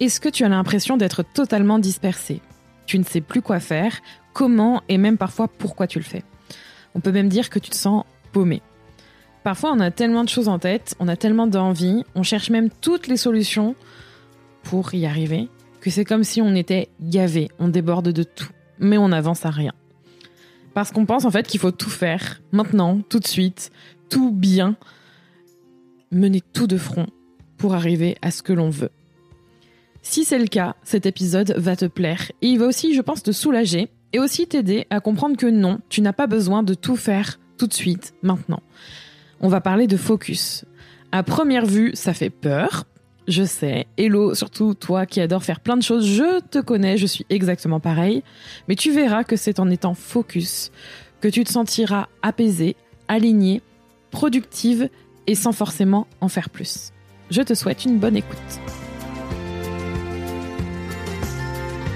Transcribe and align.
Est-ce 0.00 0.20
que 0.20 0.28
tu 0.28 0.44
as 0.44 0.48
l'impression 0.48 0.96
d'être 0.96 1.22
totalement 1.22 1.78
dispersé? 1.78 2.40
Tu 2.86 2.98
ne 2.98 3.04
sais 3.04 3.20
plus 3.20 3.42
quoi 3.42 3.60
faire, 3.60 4.00
comment 4.32 4.82
et 4.88 4.98
même 4.98 5.16
parfois 5.16 5.48
pourquoi 5.48 5.86
tu 5.86 5.98
le 5.98 6.04
fais. 6.04 6.24
On 6.94 7.00
peut 7.00 7.12
même 7.12 7.28
dire 7.28 7.48
que 7.48 7.58
tu 7.58 7.70
te 7.70 7.76
sens 7.76 8.04
paumé. 8.32 8.60
Parfois, 9.44 9.72
on 9.72 9.80
a 9.80 9.90
tellement 9.90 10.24
de 10.24 10.28
choses 10.28 10.48
en 10.48 10.58
tête, 10.58 10.96
on 10.98 11.06
a 11.06 11.16
tellement 11.16 11.46
d'envie, 11.46 12.02
on 12.14 12.22
cherche 12.22 12.50
même 12.50 12.70
toutes 12.80 13.06
les 13.06 13.16
solutions 13.16 13.76
pour 14.62 14.94
y 14.94 15.06
arriver, 15.06 15.48
que 15.80 15.90
c'est 15.90 16.04
comme 16.04 16.24
si 16.24 16.42
on 16.42 16.54
était 16.54 16.88
gavé, 17.00 17.48
on 17.58 17.68
déborde 17.68 18.08
de 18.08 18.22
tout, 18.22 18.50
mais 18.78 18.98
on 18.98 19.08
n'avance 19.08 19.44
à 19.46 19.50
rien. 19.50 19.74
Parce 20.72 20.90
qu'on 20.90 21.06
pense 21.06 21.24
en 21.24 21.30
fait 21.30 21.46
qu'il 21.46 21.60
faut 21.60 21.70
tout 21.70 21.90
faire, 21.90 22.40
maintenant, 22.52 23.00
tout 23.08 23.20
de 23.20 23.26
suite, 23.26 23.70
tout 24.08 24.32
bien, 24.32 24.76
mener 26.10 26.40
tout 26.40 26.66
de 26.66 26.78
front 26.78 27.06
pour 27.58 27.74
arriver 27.74 28.16
à 28.22 28.30
ce 28.30 28.42
que 28.42 28.52
l'on 28.52 28.70
veut. 28.70 28.90
Si 30.06 30.24
c'est 30.24 30.38
le 30.38 30.46
cas, 30.46 30.76
cet 30.84 31.06
épisode 31.06 31.54
va 31.56 31.76
te 31.76 31.86
plaire 31.86 32.30
et 32.42 32.48
il 32.48 32.58
va 32.58 32.66
aussi, 32.66 32.94
je 32.94 33.00
pense, 33.00 33.22
te 33.22 33.32
soulager 33.32 33.88
et 34.12 34.20
aussi 34.20 34.46
t'aider 34.46 34.86
à 34.90 35.00
comprendre 35.00 35.36
que 35.36 35.46
non, 35.46 35.80
tu 35.88 36.02
n'as 36.02 36.12
pas 36.12 36.26
besoin 36.26 36.62
de 36.62 36.74
tout 36.74 36.94
faire 36.94 37.40
tout 37.56 37.66
de 37.66 37.72
suite, 37.72 38.14
maintenant. 38.22 38.62
On 39.40 39.48
va 39.48 39.62
parler 39.62 39.86
de 39.86 39.96
focus. 39.96 40.66
À 41.10 41.22
première 41.22 41.64
vue, 41.64 41.92
ça 41.94 42.12
fait 42.12 42.28
peur. 42.30 42.84
Je 43.28 43.44
sais. 43.44 43.86
Hello, 43.96 44.34
surtout 44.34 44.74
toi 44.74 45.06
qui 45.06 45.22
adore 45.22 45.42
faire 45.42 45.60
plein 45.60 45.76
de 45.76 45.82
choses, 45.82 46.06
je 46.06 46.40
te 46.40 46.58
connais, 46.58 46.98
je 46.98 47.06
suis 47.06 47.24
exactement 47.30 47.80
pareil. 47.80 48.22
Mais 48.68 48.76
tu 48.76 48.92
verras 48.92 49.24
que 49.24 49.36
c'est 49.36 49.58
en 49.58 49.70
étant 49.70 49.94
focus 49.94 50.70
que 51.22 51.28
tu 51.28 51.44
te 51.44 51.50
sentiras 51.50 52.08
apaisé, 52.20 52.76
aligné, 53.08 53.62
productive 54.10 54.90
et 55.26 55.34
sans 55.34 55.52
forcément 55.52 56.06
en 56.20 56.28
faire 56.28 56.50
plus. 56.50 56.92
Je 57.30 57.40
te 57.40 57.54
souhaite 57.54 57.86
une 57.86 57.98
bonne 57.98 58.16
écoute. 58.16 58.60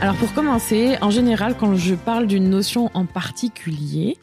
Alors 0.01 0.15
pour 0.15 0.33
commencer, 0.33 0.97
en 1.01 1.11
général, 1.11 1.57
quand 1.59 1.75
je 1.75 1.97
parle 1.97 2.29
d'une 2.29 2.49
notion 2.49 2.89
en 2.95 3.05
particulier, 3.05 4.17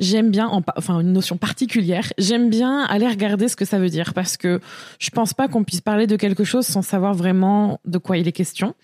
j'aime 0.00 0.32
bien, 0.32 0.50
enfin 0.76 0.98
une 0.98 1.12
notion 1.12 1.36
particulière, 1.36 2.12
j'aime 2.18 2.50
bien 2.50 2.82
aller 2.82 3.06
regarder 3.06 3.46
ce 3.46 3.54
que 3.54 3.64
ça 3.64 3.78
veut 3.78 3.90
dire 3.90 4.12
parce 4.12 4.36
que 4.36 4.60
je 4.98 5.08
pense 5.10 5.32
pas 5.32 5.46
qu'on 5.46 5.62
puisse 5.62 5.82
parler 5.82 6.08
de 6.08 6.16
quelque 6.16 6.42
chose 6.42 6.66
sans 6.66 6.82
savoir 6.82 7.14
vraiment 7.14 7.78
de 7.84 7.98
quoi 7.98 8.18
il 8.18 8.26
est 8.26 8.32
question. 8.32 8.74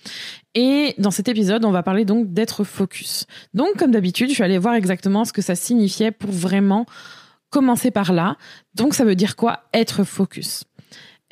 Et 0.55 0.95
dans 0.99 1.11
cet 1.11 1.27
épisode, 1.27 1.65
on 1.65 1.73
va 1.73 1.83
parler 1.83 2.05
donc 2.05 2.33
d'être 2.33 2.63
focus. 2.63 3.27
Donc 3.53 3.77
comme 3.77 3.91
d'habitude, 3.91 4.29
je 4.29 4.35
suis 4.35 4.45
allée 4.45 4.59
voir 4.59 4.75
exactement 4.75 5.25
ce 5.25 5.33
que 5.33 5.43
ça 5.43 5.57
signifiait 5.57 6.13
pour 6.13 6.31
vraiment 6.31 6.87
commencer 7.51 7.91
par 7.91 8.13
là. 8.13 8.37
Donc 8.77 8.95
ça 8.95 9.05
veut 9.05 9.17
dire 9.17 9.35
quoi 9.35 9.65
être 9.75 10.05
focus? 10.05 10.63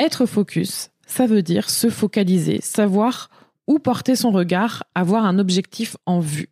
Être 0.00 0.26
focus, 0.26 0.91
ça 1.06 1.28
veut 1.28 1.42
dire 1.42 1.70
se 1.70 1.88
focaliser, 1.88 2.58
savoir 2.60 3.31
où 3.66 3.78
porter 3.78 4.16
son 4.16 4.30
regard, 4.30 4.84
avoir 4.94 5.25
un 5.25 5.38
objectif 5.38 5.97
en 6.06 6.20
vue. 6.20 6.48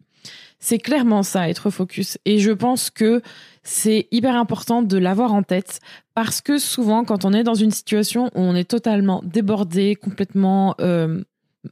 C'est 0.58 0.78
clairement 0.78 1.24
ça, 1.24 1.48
être 1.48 1.70
focus. 1.70 2.18
Et 2.24 2.38
je 2.38 2.52
pense 2.52 2.90
que 2.90 3.20
c'est 3.64 4.06
hyper 4.12 4.36
important 4.36 4.82
de 4.82 4.96
l'avoir 4.96 5.32
en 5.34 5.42
tête 5.42 5.80
parce 6.14 6.40
que 6.40 6.58
souvent, 6.58 7.04
quand 7.04 7.24
on 7.24 7.32
est 7.32 7.42
dans 7.42 7.54
une 7.54 7.72
situation 7.72 8.26
où 8.26 8.40
on 8.40 8.54
est 8.54 8.70
totalement 8.70 9.22
débordé, 9.24 9.96
complètement, 9.96 10.76
euh, 10.80 11.22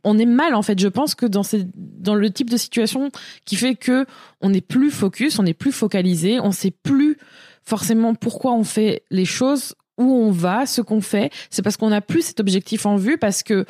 on 0.03 0.19
est 0.19 0.27
mal 0.27 0.56
en 0.56 0.62
fait. 0.62 0.78
Je 0.78 0.89
pense 0.89 1.15
que 1.15 1.27
dans, 1.27 1.45
ces, 1.45 1.67
dans 1.75 2.17
le 2.17 2.31
type 2.31 2.51
de 2.51 2.57
situation 2.57 3.11
qui 3.45 3.55
fait 3.55 3.77
que 3.77 4.07
on 4.41 4.51
n'est 4.51 4.61
plus 4.61 4.91
focus, 4.91 5.39
on 5.39 5.45
n'est 5.45 5.55
plus 5.55 5.72
focalisé, 5.72 6.41
on 6.41 6.51
sait 6.51 6.72
plus 6.72 7.17
forcément 7.62 8.17
pourquoi 8.17 8.55
on 8.55 8.65
fait 8.65 9.05
les 9.11 9.25
choses, 9.25 9.77
où 10.01 10.15
on 10.15 10.31
va, 10.33 10.67
ce 10.67 10.81
qu'on 10.81 11.01
fait. 11.01 11.31
C'est 11.51 11.62
parce 11.62 11.77
qu'on 11.77 11.91
n'a 11.91 12.01
plus 12.01 12.22
cet 12.22 12.41
objectif 12.41 12.87
en 12.87 12.97
vue, 12.97 13.19
parce 13.19 13.43
que 13.43 13.67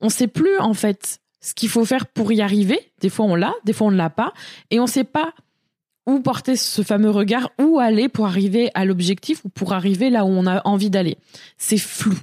on 0.00 0.08
sait 0.08 0.28
plus 0.28 0.58
en 0.58 0.74
fait 0.74 1.20
ce 1.40 1.54
qu'il 1.54 1.68
faut 1.68 1.84
faire 1.84 2.06
pour 2.06 2.32
y 2.32 2.40
arriver. 2.40 2.92
Des 3.00 3.08
fois 3.08 3.26
on 3.26 3.34
l'a, 3.34 3.54
des 3.64 3.72
fois 3.72 3.88
on 3.88 3.90
ne 3.90 3.96
l'a 3.96 4.10
pas, 4.10 4.32
et 4.70 4.80
on 4.80 4.86
sait 4.86 5.04
pas 5.04 5.32
où 6.06 6.20
porter 6.20 6.56
ce 6.56 6.82
fameux 6.82 7.10
regard, 7.10 7.50
où 7.60 7.78
aller 7.78 8.08
pour 8.08 8.26
arriver 8.26 8.70
à 8.74 8.84
l'objectif 8.84 9.44
ou 9.44 9.48
pour 9.48 9.72
arriver 9.72 10.10
là 10.10 10.24
où 10.24 10.28
on 10.28 10.46
a 10.46 10.66
envie 10.66 10.90
d'aller. 10.90 11.18
C'est 11.56 11.78
flou. 11.78 12.18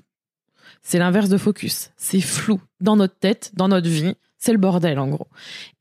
C'est 0.82 1.00
l'inverse 1.00 1.30
de 1.30 1.38
focus. 1.38 1.92
C'est 1.98 2.22
flou 2.22 2.60
dans 2.80 2.96
notre 2.96 3.18
tête, 3.18 3.52
dans 3.56 3.68
notre 3.68 3.90
vie. 3.90 4.14
C'est 4.38 4.52
le 4.52 4.58
bordel 4.58 5.00
en 5.00 5.08
gros. 5.08 5.28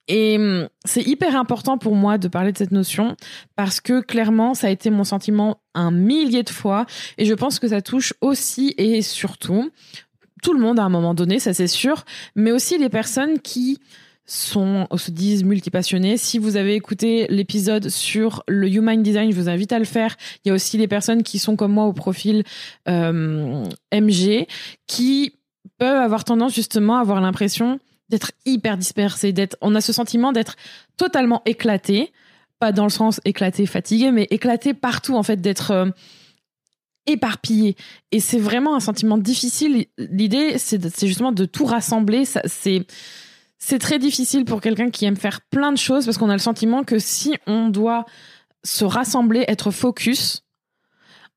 Et 0.08 0.36
hum, 0.36 0.68
c'est 0.84 1.02
hyper 1.02 1.36
important 1.36 1.78
pour 1.78 1.94
moi 1.94 2.16
de 2.18 2.28
parler 2.28 2.52
de 2.52 2.58
cette 2.58 2.70
notion 2.70 3.16
parce 3.56 3.80
que 3.80 4.00
clairement, 4.00 4.54
ça 4.54 4.68
a 4.68 4.70
été 4.70 4.90
mon 4.90 5.04
sentiment 5.04 5.60
un 5.74 5.90
millier 5.90 6.42
de 6.42 6.50
fois 6.50 6.86
et 7.18 7.24
je 7.24 7.34
pense 7.34 7.58
que 7.58 7.68
ça 7.68 7.82
touche 7.82 8.14
aussi 8.20 8.74
et 8.78 9.02
surtout 9.02 9.70
tout 10.42 10.52
le 10.52 10.60
monde 10.60 10.78
à 10.78 10.84
un 10.84 10.88
moment 10.88 11.14
donné, 11.14 11.38
ça 11.38 11.54
c'est 11.54 11.66
sûr, 11.66 12.04
mais 12.34 12.52
aussi 12.52 12.78
les 12.78 12.88
personnes 12.88 13.40
qui 13.40 13.78
sont 14.26 14.88
se 14.96 15.10
disent 15.10 15.44
multipassionnés. 15.44 16.16
Si 16.16 16.38
vous 16.38 16.56
avez 16.56 16.74
écouté 16.74 17.26
l'épisode 17.28 17.88
sur 17.88 18.42
le 18.48 18.68
Human 18.68 19.00
Design, 19.02 19.30
je 19.30 19.36
vous 19.36 19.48
invite 19.48 19.72
à 19.72 19.78
le 19.78 19.84
faire. 19.84 20.16
Il 20.44 20.48
y 20.48 20.50
a 20.50 20.54
aussi 20.54 20.76
les 20.78 20.88
personnes 20.88 21.22
qui 21.22 21.38
sont 21.38 21.54
comme 21.54 21.72
moi 21.72 21.84
au 21.84 21.92
profil 21.92 22.42
euh, 22.88 23.64
MG, 23.94 24.46
qui 24.86 25.34
peuvent 25.78 26.00
avoir 26.00 26.24
tendance 26.24 26.54
justement 26.54 26.96
à 26.96 27.00
avoir 27.00 27.20
l'impression 27.20 27.78
d'être 28.08 28.32
hyper 28.44 28.76
dispersés, 28.76 29.32
d'être. 29.32 29.56
On 29.60 29.74
a 29.74 29.80
ce 29.80 29.92
sentiment 29.92 30.32
d'être 30.32 30.56
totalement 30.96 31.42
éclaté, 31.46 32.12
pas 32.58 32.72
dans 32.72 32.84
le 32.84 32.90
sens 32.90 33.20
éclaté, 33.24 33.66
fatigué, 33.66 34.10
mais 34.10 34.26
éclaté 34.30 34.74
partout 34.74 35.14
en 35.14 35.22
fait, 35.22 35.40
d'être 35.40 35.70
euh, 35.70 35.86
éparpillé. 37.06 37.76
Et 38.12 38.20
c'est 38.20 38.38
vraiment 38.38 38.74
un 38.76 38.80
sentiment 38.80 39.18
difficile. 39.18 39.86
L'idée, 39.98 40.58
c'est 40.58 41.06
justement 41.06 41.32
de 41.32 41.44
tout 41.44 41.64
rassembler. 41.64 42.24
C'est 42.24 43.78
très 43.78 43.98
difficile 43.98 44.44
pour 44.44 44.60
quelqu'un 44.60 44.90
qui 44.90 45.04
aime 45.04 45.16
faire 45.16 45.40
plein 45.42 45.72
de 45.72 45.78
choses 45.78 46.04
parce 46.04 46.18
qu'on 46.18 46.30
a 46.30 46.34
le 46.34 46.38
sentiment 46.38 46.84
que 46.84 46.98
si 46.98 47.36
on 47.46 47.68
doit 47.68 48.04
se 48.64 48.84
rassembler, 48.84 49.44
être 49.48 49.70
focus, 49.70 50.42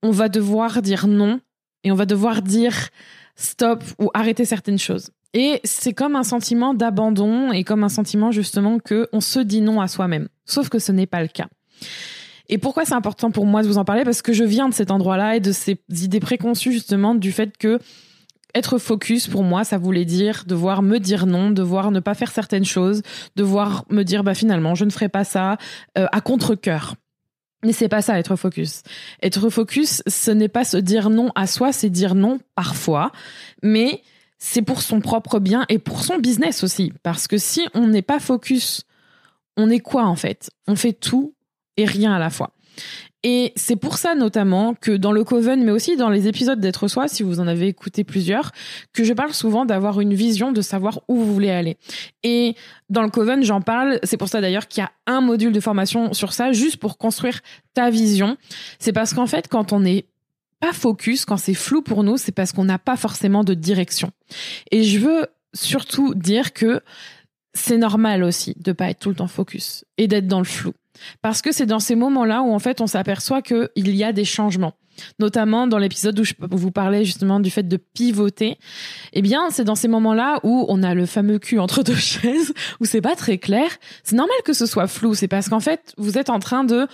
on 0.02 0.12
va 0.12 0.30
devoir 0.30 0.82
dire 0.82 1.08
non 1.08 1.40
et 1.84 1.92
on 1.92 1.96
va 1.96 2.06
devoir 2.06 2.42
dire 2.42 2.90
stop 3.36 3.84
ou 4.00 4.10
arrêter 4.14 4.46
certaines 4.46 4.80
choses. 4.80 5.12
Et 5.34 5.62
c'est 5.64 5.94
comme 5.94 6.16
un 6.16 6.24
sentiment 6.24 6.74
d'abandon 6.74 7.52
et 7.52 7.64
comme 7.64 7.84
un 7.84 7.90
sentiment 7.90 8.32
justement 8.32 8.80
que 8.80 9.08
on 9.14 9.22
se 9.22 9.40
dit 9.40 9.62
non 9.62 9.80
à 9.80 9.88
soi-même. 9.88 10.28
Sauf 10.46 10.70
que 10.70 10.80
ce 10.80 10.92
n'est 10.92 11.06
pas 11.06 11.22
le 11.22 11.28
cas. 11.28 11.48
Et 12.50 12.58
pourquoi 12.58 12.84
c'est 12.84 12.96
important 12.96 13.32
pour 13.32 13.46
moi 13.46 13.62
de 13.62 13.68
vous 13.68 13.78
en 13.78 13.86
parler? 13.86 14.04
Parce 14.04 14.22
que 14.22 14.34
je 14.34 14.44
viens 14.44 14.68
de 14.68 14.74
cet 14.74 14.90
endroit-là 14.92 15.36
et 15.36 15.40
de 15.40 15.52
ces 15.52 15.80
idées 15.92 16.20
préconçues 16.20 16.72
justement 16.72 17.14
du 17.16 17.32
fait 17.32 17.56
que 17.58 17.80
être 18.56 18.80
focus 18.80 19.28
pour 19.28 19.44
moi, 19.44 19.64
ça 19.64 19.78
voulait 19.78 20.06
dire 20.06 20.44
devoir 20.48 20.82
me 20.82 20.98
dire 20.98 21.28
non, 21.28 21.52
devoir 21.52 21.92
ne 21.92 22.00
pas 22.00 22.16
faire 22.16 22.32
certaines 22.32 22.66
choses, 22.66 23.04
devoir 23.36 23.86
me 23.90 24.02
dire 24.02 24.24
bah 24.24 24.34
finalement 24.34 24.74
je 24.74 24.86
ne 24.86 24.90
ferai 24.90 25.10
pas 25.10 25.24
ça 25.24 25.58
euh, 25.98 26.08
à 26.12 26.22
contre-cœur. 26.22 26.96
Mais 27.64 27.74
c'est 27.74 27.90
pas 27.90 28.02
ça 28.02 28.18
être 28.18 28.36
focus. 28.36 28.82
Être 29.22 29.50
focus, 29.50 30.02
ce 30.08 30.32
n'est 30.32 30.48
pas 30.48 30.64
se 30.64 30.78
dire 30.78 31.10
non 31.10 31.30
à 31.36 31.46
soi, 31.46 31.72
c'est 31.72 31.90
dire 31.90 32.16
non 32.16 32.40
parfois, 32.56 33.12
mais 33.62 34.02
c'est 34.40 34.62
pour 34.62 34.82
son 34.82 35.02
propre 35.02 35.40
bien 35.40 35.66
et 35.70 35.78
pour 35.78 36.04
son 36.04 36.18
business 36.18 36.64
aussi. 36.64 36.94
Parce 37.04 37.28
que 37.28 37.38
si 37.38 37.68
on 37.76 37.88
n'est 37.88 38.02
pas 38.02 38.20
focus, 38.20 38.86
on 39.58 39.70
est 39.70 39.82
quoi 39.82 40.06
en 40.06 40.16
fait? 40.16 40.50
On 40.68 40.76
fait 40.76 40.94
tout 40.94 41.36
et 41.80 41.86
rien 41.86 42.14
à 42.14 42.20
la 42.20 42.30
fois. 42.30 42.52
Et 43.24 43.52
c'est 43.58 43.76
pour 43.76 43.98
ça 43.98 44.16
notamment 44.16 44.74
que 44.76 44.92
dans 44.92 45.12
le 45.12 45.26
Coven, 45.26 45.64
mais 45.64 45.72
aussi 45.72 45.98
dans 45.98 46.10
les 46.10 46.28
épisodes 46.28 46.60
d'être 46.60 46.88
soi, 46.88 47.10
si 47.10 47.24
vous 47.24 47.42
en 47.42 47.48
avez 47.48 47.68
écouté 47.68 48.06
plusieurs, 48.06 48.52
que 48.94 49.04
je 49.04 49.14
parle 49.14 49.34
souvent 49.34 49.66
d'avoir 49.66 50.00
une 50.00 50.14
vision, 50.14 50.54
de 50.54 50.62
savoir 50.62 51.02
où 51.10 51.16
vous 51.16 51.34
voulez 51.34 51.50
aller. 51.50 51.78
Et 52.24 52.56
dans 52.90 53.02
le 53.02 53.10
Coven, 53.10 53.44
j'en 53.44 53.60
parle. 53.60 54.00
C'est 54.04 54.16
pour 54.16 54.30
ça 54.30 54.40
d'ailleurs 54.40 54.68
qu'il 54.68 54.82
y 54.82 54.86
a 54.86 54.92
un 55.06 55.20
module 55.20 55.52
de 55.52 55.60
formation 55.60 56.14
sur 56.14 56.32
ça, 56.32 56.54
juste 56.54 56.78
pour 56.78 56.98
construire 56.98 57.42
ta 57.74 57.90
vision. 57.90 58.38
C'est 58.78 58.94
parce 58.94 59.14
qu'en 59.14 59.28
fait, 59.28 59.50
quand 59.50 59.74
on 59.74 59.82
n'est 59.82 60.06
pas 60.62 60.72
focus, 60.72 61.26
quand 61.26 61.38
c'est 61.38 61.54
flou 61.54 61.82
pour 61.82 62.04
nous, 62.04 62.16
c'est 62.16 62.32
parce 62.32 62.54
qu'on 62.54 62.66
n'a 62.66 62.80
pas 62.80 62.96
forcément 62.96 63.44
de 63.44 63.54
direction. 63.54 64.12
Et 64.72 64.84
je 64.84 65.00
veux 65.00 65.28
surtout 65.54 66.14
dire 66.16 66.54
que 66.54 66.82
c'est 67.54 67.78
normal 67.78 68.24
aussi 68.24 68.56
de 68.60 68.72
pas 68.72 68.90
être 68.90 69.00
tout 69.00 69.10
le 69.10 69.16
temps 69.16 69.28
focus 69.28 69.84
et 69.98 70.08
d'être 70.08 70.28
dans 70.28 70.40
le 70.40 70.46
flou. 70.46 70.74
Parce 71.22 71.42
que 71.42 71.52
c'est 71.52 71.66
dans 71.66 71.80
ces 71.80 71.96
moments-là 71.96 72.42
où 72.42 72.54
en 72.54 72.60
fait 72.60 72.82
on 72.82 72.88
s'aperçoit 72.88 73.42
qu'il 73.42 73.70
y 73.76 74.04
a 74.04 74.12
des 74.12 74.26
changements. 74.26 74.74
Notamment 75.18 75.68
dans 75.68 75.78
l'épisode 75.78 76.20
où 76.20 76.24
je 76.24 76.34
vous 76.40 76.72
parlais 76.72 77.06
justement 77.06 77.40
du 77.40 77.50
fait 77.50 77.68
de 77.68 77.78
pivoter. 77.78 78.58
Eh 79.14 79.22
bien, 79.22 79.50
c'est 79.50 79.64
dans 79.64 79.76
ces 79.76 79.88
moments-là 79.88 80.40
où 80.44 80.66
on 80.68 80.84
a 80.84 80.94
le 80.94 81.06
fameux 81.06 81.40
cul 81.40 81.60
entre 81.60 81.84
deux 81.84 81.96
chaises, 81.96 82.54
où 82.82 82.86
c'est 82.86 83.02
pas 83.02 83.16
très 83.16 83.38
clair. 83.38 83.70
C'est 84.04 84.16
normal 84.16 84.36
que 84.44 84.54
ce 84.54 84.66
soit 84.66 84.88
flou. 84.88 85.16
C'est 85.16 85.30
parce 85.30 85.48
qu'en 85.48 85.62
fait, 85.62 85.94
vous 85.98 86.18
êtes 86.18 86.30
en 86.30 86.40
train 86.40 86.64
de 86.64 86.88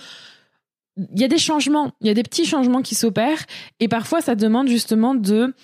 il 1.14 1.20
y 1.20 1.24
a 1.24 1.28
des 1.28 1.38
changements, 1.38 1.92
il 2.00 2.06
y 2.06 2.10
a 2.10 2.14
des 2.14 2.22
petits 2.22 2.46
changements 2.46 2.80
qui 2.80 2.94
s'opèrent 2.94 3.44
et 3.80 3.88
parfois 3.88 4.22
ça 4.22 4.34
demande 4.34 4.68
justement 4.68 5.14
de 5.14 5.54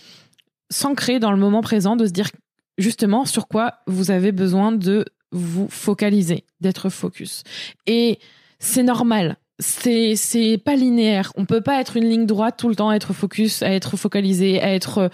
s'ancrer 0.68 1.20
dans 1.20 1.32
le 1.32 1.38
moment 1.38 1.62
présent, 1.62 1.96
de 1.96 2.06
se 2.06 2.12
dire 2.12 2.28
justement 2.76 3.24
sur 3.24 3.48
quoi 3.48 3.78
vous 3.86 4.10
avez 4.10 4.32
besoin 4.32 4.72
de 4.72 5.06
vous 5.32 5.68
focaliser, 5.68 6.44
d'être 6.60 6.88
focus. 6.88 7.42
Et 7.86 8.18
c'est 8.58 8.82
normal. 8.82 9.36
C'est 9.58 10.16
c'est 10.16 10.58
pas 10.58 10.76
linéaire. 10.76 11.32
On 11.36 11.44
peut 11.44 11.60
pas 11.60 11.80
être 11.80 11.96
une 11.96 12.08
ligne 12.08 12.26
droite 12.26 12.56
tout 12.58 12.68
le 12.68 12.76
temps, 12.76 12.90
à 12.90 12.96
être 12.96 13.12
focus, 13.12 13.62
à 13.62 13.70
être 13.70 13.96
focalisé, 13.96 14.60
à 14.60 14.74
être 14.74 15.10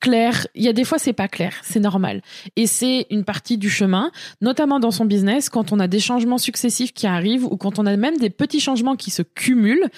clair. 0.00 0.46
Il 0.54 0.62
y 0.62 0.68
a 0.68 0.72
des 0.72 0.84
fois 0.84 0.98
c'est 0.98 1.12
pas 1.12 1.28
clair, 1.28 1.54
c'est 1.62 1.80
normal. 1.80 2.22
Et 2.56 2.66
c'est 2.66 3.06
une 3.10 3.24
partie 3.24 3.58
du 3.58 3.70
chemin, 3.70 4.10
notamment 4.40 4.80
dans 4.80 4.90
son 4.90 5.04
business, 5.04 5.48
quand 5.48 5.72
on 5.72 5.80
a 5.80 5.88
des 5.88 6.00
changements 6.00 6.38
successifs 6.38 6.92
qui 6.92 7.06
arrivent 7.06 7.44
ou 7.44 7.56
quand 7.56 7.78
on 7.78 7.86
a 7.86 7.96
même 7.96 8.16
des 8.18 8.30
petits 8.30 8.60
changements 8.60 8.96
qui 8.96 9.10
se 9.10 9.22
cumulent, 9.22 9.88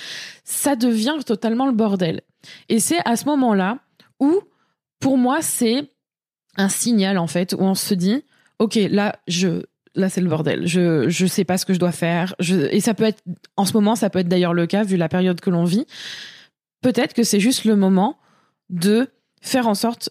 ça 0.44 0.76
devient 0.76 1.17
totalement 1.26 1.67
le 1.67 1.73
bordel. 1.73 2.23
Et 2.69 2.81
c'est 2.81 3.00
à 3.05 3.17
ce 3.17 3.25
moment-là 3.26 3.79
où, 4.20 4.41
pour 5.00 5.19
moi, 5.19 5.43
c'est 5.43 5.91
un 6.56 6.69
signal 6.69 7.19
en 7.19 7.26
fait 7.26 7.53
où 7.53 7.62
on 7.62 7.75
se 7.75 7.94
dit, 7.94 8.23
ok, 8.58 8.78
là 8.90 9.19
je 9.26 9.62
là 9.94 10.08
c'est 10.08 10.20
le 10.20 10.28
bordel. 10.28 10.66
Je 10.66 11.08
je 11.08 11.26
sais 11.26 11.44
pas 11.44 11.58
ce 11.58 11.66
que 11.66 11.75
je 11.75 11.78
dois 11.78 11.93
faire. 11.93 12.34
Et 12.40 12.81
ça 12.81 12.94
peut 12.94 13.05
être 13.05 13.22
en 13.56 13.64
ce 13.64 13.72
moment, 13.72 13.96
ça 13.96 14.10
peut 14.10 14.19
être 14.19 14.28
d'ailleurs 14.28 14.55
le 14.55 14.66
cas 14.66 14.84
vu 14.84 14.96
la 14.96 15.08
période 15.08 15.40
que 15.40 15.50
l'on 15.50 15.64
vit. 15.64 15.87
Peut-être 16.81 17.14
que 17.14 17.22
c'est 17.22 17.40
juste 17.40 17.64
le 17.64 17.76
moment 17.76 18.19
de 18.70 19.08
faire 19.40 19.66
en 19.66 19.75
sorte 19.75 20.10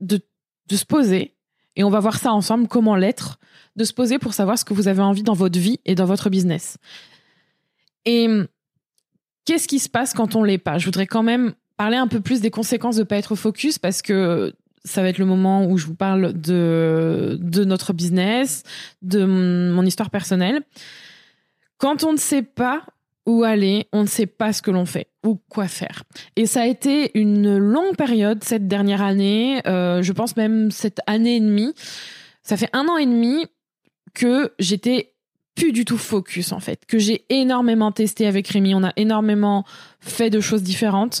de, 0.00 0.20
de 0.68 0.76
se 0.76 0.84
poser, 0.84 1.34
et 1.76 1.84
on 1.84 1.90
va 1.90 2.00
voir 2.00 2.18
ça 2.18 2.32
ensemble, 2.32 2.66
comment 2.68 2.96
l'être, 2.96 3.38
de 3.76 3.84
se 3.84 3.92
poser 3.92 4.18
pour 4.18 4.34
savoir 4.34 4.58
ce 4.58 4.64
que 4.64 4.74
vous 4.74 4.88
avez 4.88 5.02
envie 5.02 5.22
dans 5.22 5.34
votre 5.34 5.58
vie 5.58 5.78
et 5.84 5.94
dans 5.94 6.06
votre 6.06 6.30
business. 6.30 6.78
Et 8.04 8.28
qu'est-ce 9.44 9.68
qui 9.68 9.78
se 9.78 9.88
passe 9.88 10.14
quand 10.14 10.34
on 10.34 10.42
l'est 10.42 10.58
pas? 10.58 10.78
Je 10.78 10.86
voudrais 10.86 11.06
quand 11.06 11.22
même 11.22 11.54
parler 11.76 11.96
un 11.96 12.08
peu 12.08 12.20
plus 12.20 12.40
des 12.40 12.50
conséquences 12.50 12.96
de 12.96 13.02
pas 13.02 13.16
être 13.16 13.36
focus 13.36 13.78
parce 13.78 14.02
que 14.02 14.52
ça 14.84 15.02
va 15.02 15.08
être 15.08 15.18
le 15.18 15.26
moment 15.26 15.66
où 15.66 15.76
je 15.76 15.86
vous 15.86 15.94
parle 15.94 16.32
de, 16.32 17.38
de 17.40 17.64
notre 17.64 17.92
business, 17.92 18.62
de 19.02 19.24
mon 19.24 19.84
histoire 19.84 20.10
personnelle. 20.10 20.62
Quand 21.78 22.04
on 22.04 22.12
ne 22.12 22.18
sait 22.18 22.42
pas 22.42 22.84
où 23.26 23.44
aller, 23.44 23.86
on 23.92 24.02
ne 24.02 24.08
sait 24.08 24.26
pas 24.26 24.52
ce 24.52 24.62
que 24.62 24.70
l'on 24.70 24.86
fait 24.86 25.08
ou 25.24 25.38
quoi 25.48 25.68
faire. 25.68 26.04
Et 26.36 26.46
ça 26.46 26.62
a 26.62 26.66
été 26.66 27.10
une 27.18 27.58
longue 27.58 27.96
période 27.96 28.42
cette 28.42 28.66
dernière 28.66 29.02
année, 29.02 29.60
euh, 29.66 30.02
je 30.02 30.12
pense 30.12 30.36
même 30.36 30.70
cette 30.70 31.00
année 31.06 31.36
et 31.36 31.40
demie. 31.40 31.74
Ça 32.42 32.56
fait 32.56 32.70
un 32.72 32.88
an 32.88 32.96
et 32.96 33.06
demi 33.06 33.46
que 34.14 34.52
j'étais 34.58 35.12
plus 35.54 35.72
du 35.72 35.84
tout 35.84 35.98
focus 35.98 36.52
en 36.52 36.60
fait, 36.60 36.86
que 36.86 36.98
j'ai 36.98 37.24
énormément 37.28 37.92
testé 37.92 38.26
avec 38.26 38.48
Rémi. 38.48 38.74
On 38.74 38.84
a 38.84 38.92
énormément 38.96 39.64
fait 40.00 40.30
de 40.30 40.40
choses 40.40 40.62
différentes. 40.62 41.20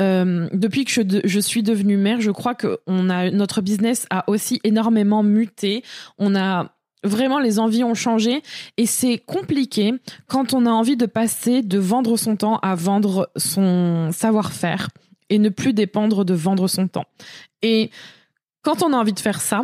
Euh, 0.00 0.48
depuis 0.52 0.84
que 0.84 0.90
je, 1.24 1.40
suis 1.40 1.62
devenue 1.62 1.96
mère, 1.96 2.20
je 2.20 2.30
crois 2.30 2.54
que 2.54 2.80
a 2.86 3.30
notre 3.30 3.60
business 3.60 4.06
a 4.10 4.28
aussi 4.28 4.60
énormément 4.64 5.22
muté. 5.22 5.82
On 6.18 6.34
a 6.34 6.72
Vraiment, 7.02 7.38
les 7.38 7.58
envies 7.58 7.82
ont 7.82 7.94
changé 7.94 8.42
et 8.76 8.84
c'est 8.84 9.16
compliqué 9.16 9.94
quand 10.26 10.52
on 10.52 10.66
a 10.66 10.70
envie 10.70 10.98
de 10.98 11.06
passer 11.06 11.62
de 11.62 11.78
vendre 11.78 12.18
son 12.18 12.36
temps 12.36 12.58
à 12.58 12.74
vendre 12.74 13.30
son 13.36 14.10
savoir-faire 14.12 14.90
et 15.30 15.38
ne 15.38 15.48
plus 15.48 15.72
dépendre 15.72 16.26
de 16.26 16.34
vendre 16.34 16.68
son 16.68 16.88
temps. 16.88 17.06
Et 17.62 17.90
quand 18.60 18.82
on 18.82 18.92
a 18.92 18.96
envie 18.98 19.14
de 19.14 19.20
faire 19.20 19.40
ça, 19.40 19.62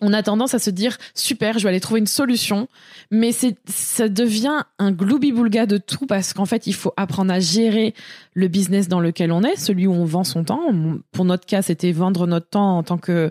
on 0.00 0.12
a 0.12 0.22
tendance 0.22 0.54
à 0.54 0.58
se 0.58 0.70
dire 0.70 0.98
super, 1.14 1.58
je 1.58 1.64
vais 1.64 1.70
aller 1.70 1.80
trouver 1.80 2.00
une 2.00 2.06
solution, 2.06 2.68
mais 3.10 3.32
c'est 3.32 3.56
ça 3.66 4.08
devient 4.08 4.62
un 4.78 4.92
gloubi-boulga 4.92 5.66
de 5.66 5.78
tout 5.78 6.06
parce 6.06 6.34
qu'en 6.34 6.44
fait, 6.44 6.66
il 6.66 6.74
faut 6.74 6.92
apprendre 6.96 7.32
à 7.32 7.40
gérer 7.40 7.94
le 8.34 8.48
business 8.48 8.88
dans 8.88 9.00
lequel 9.00 9.32
on 9.32 9.42
est, 9.42 9.56
celui 9.56 9.86
où 9.86 9.92
on 9.92 10.04
vend 10.04 10.24
son 10.24 10.44
temps. 10.44 10.70
Pour 11.12 11.24
notre 11.24 11.46
cas, 11.46 11.62
c'était 11.62 11.92
vendre 11.92 12.26
notre 12.26 12.48
temps 12.48 12.78
en 12.78 12.82
tant 12.82 12.98
que 12.98 13.30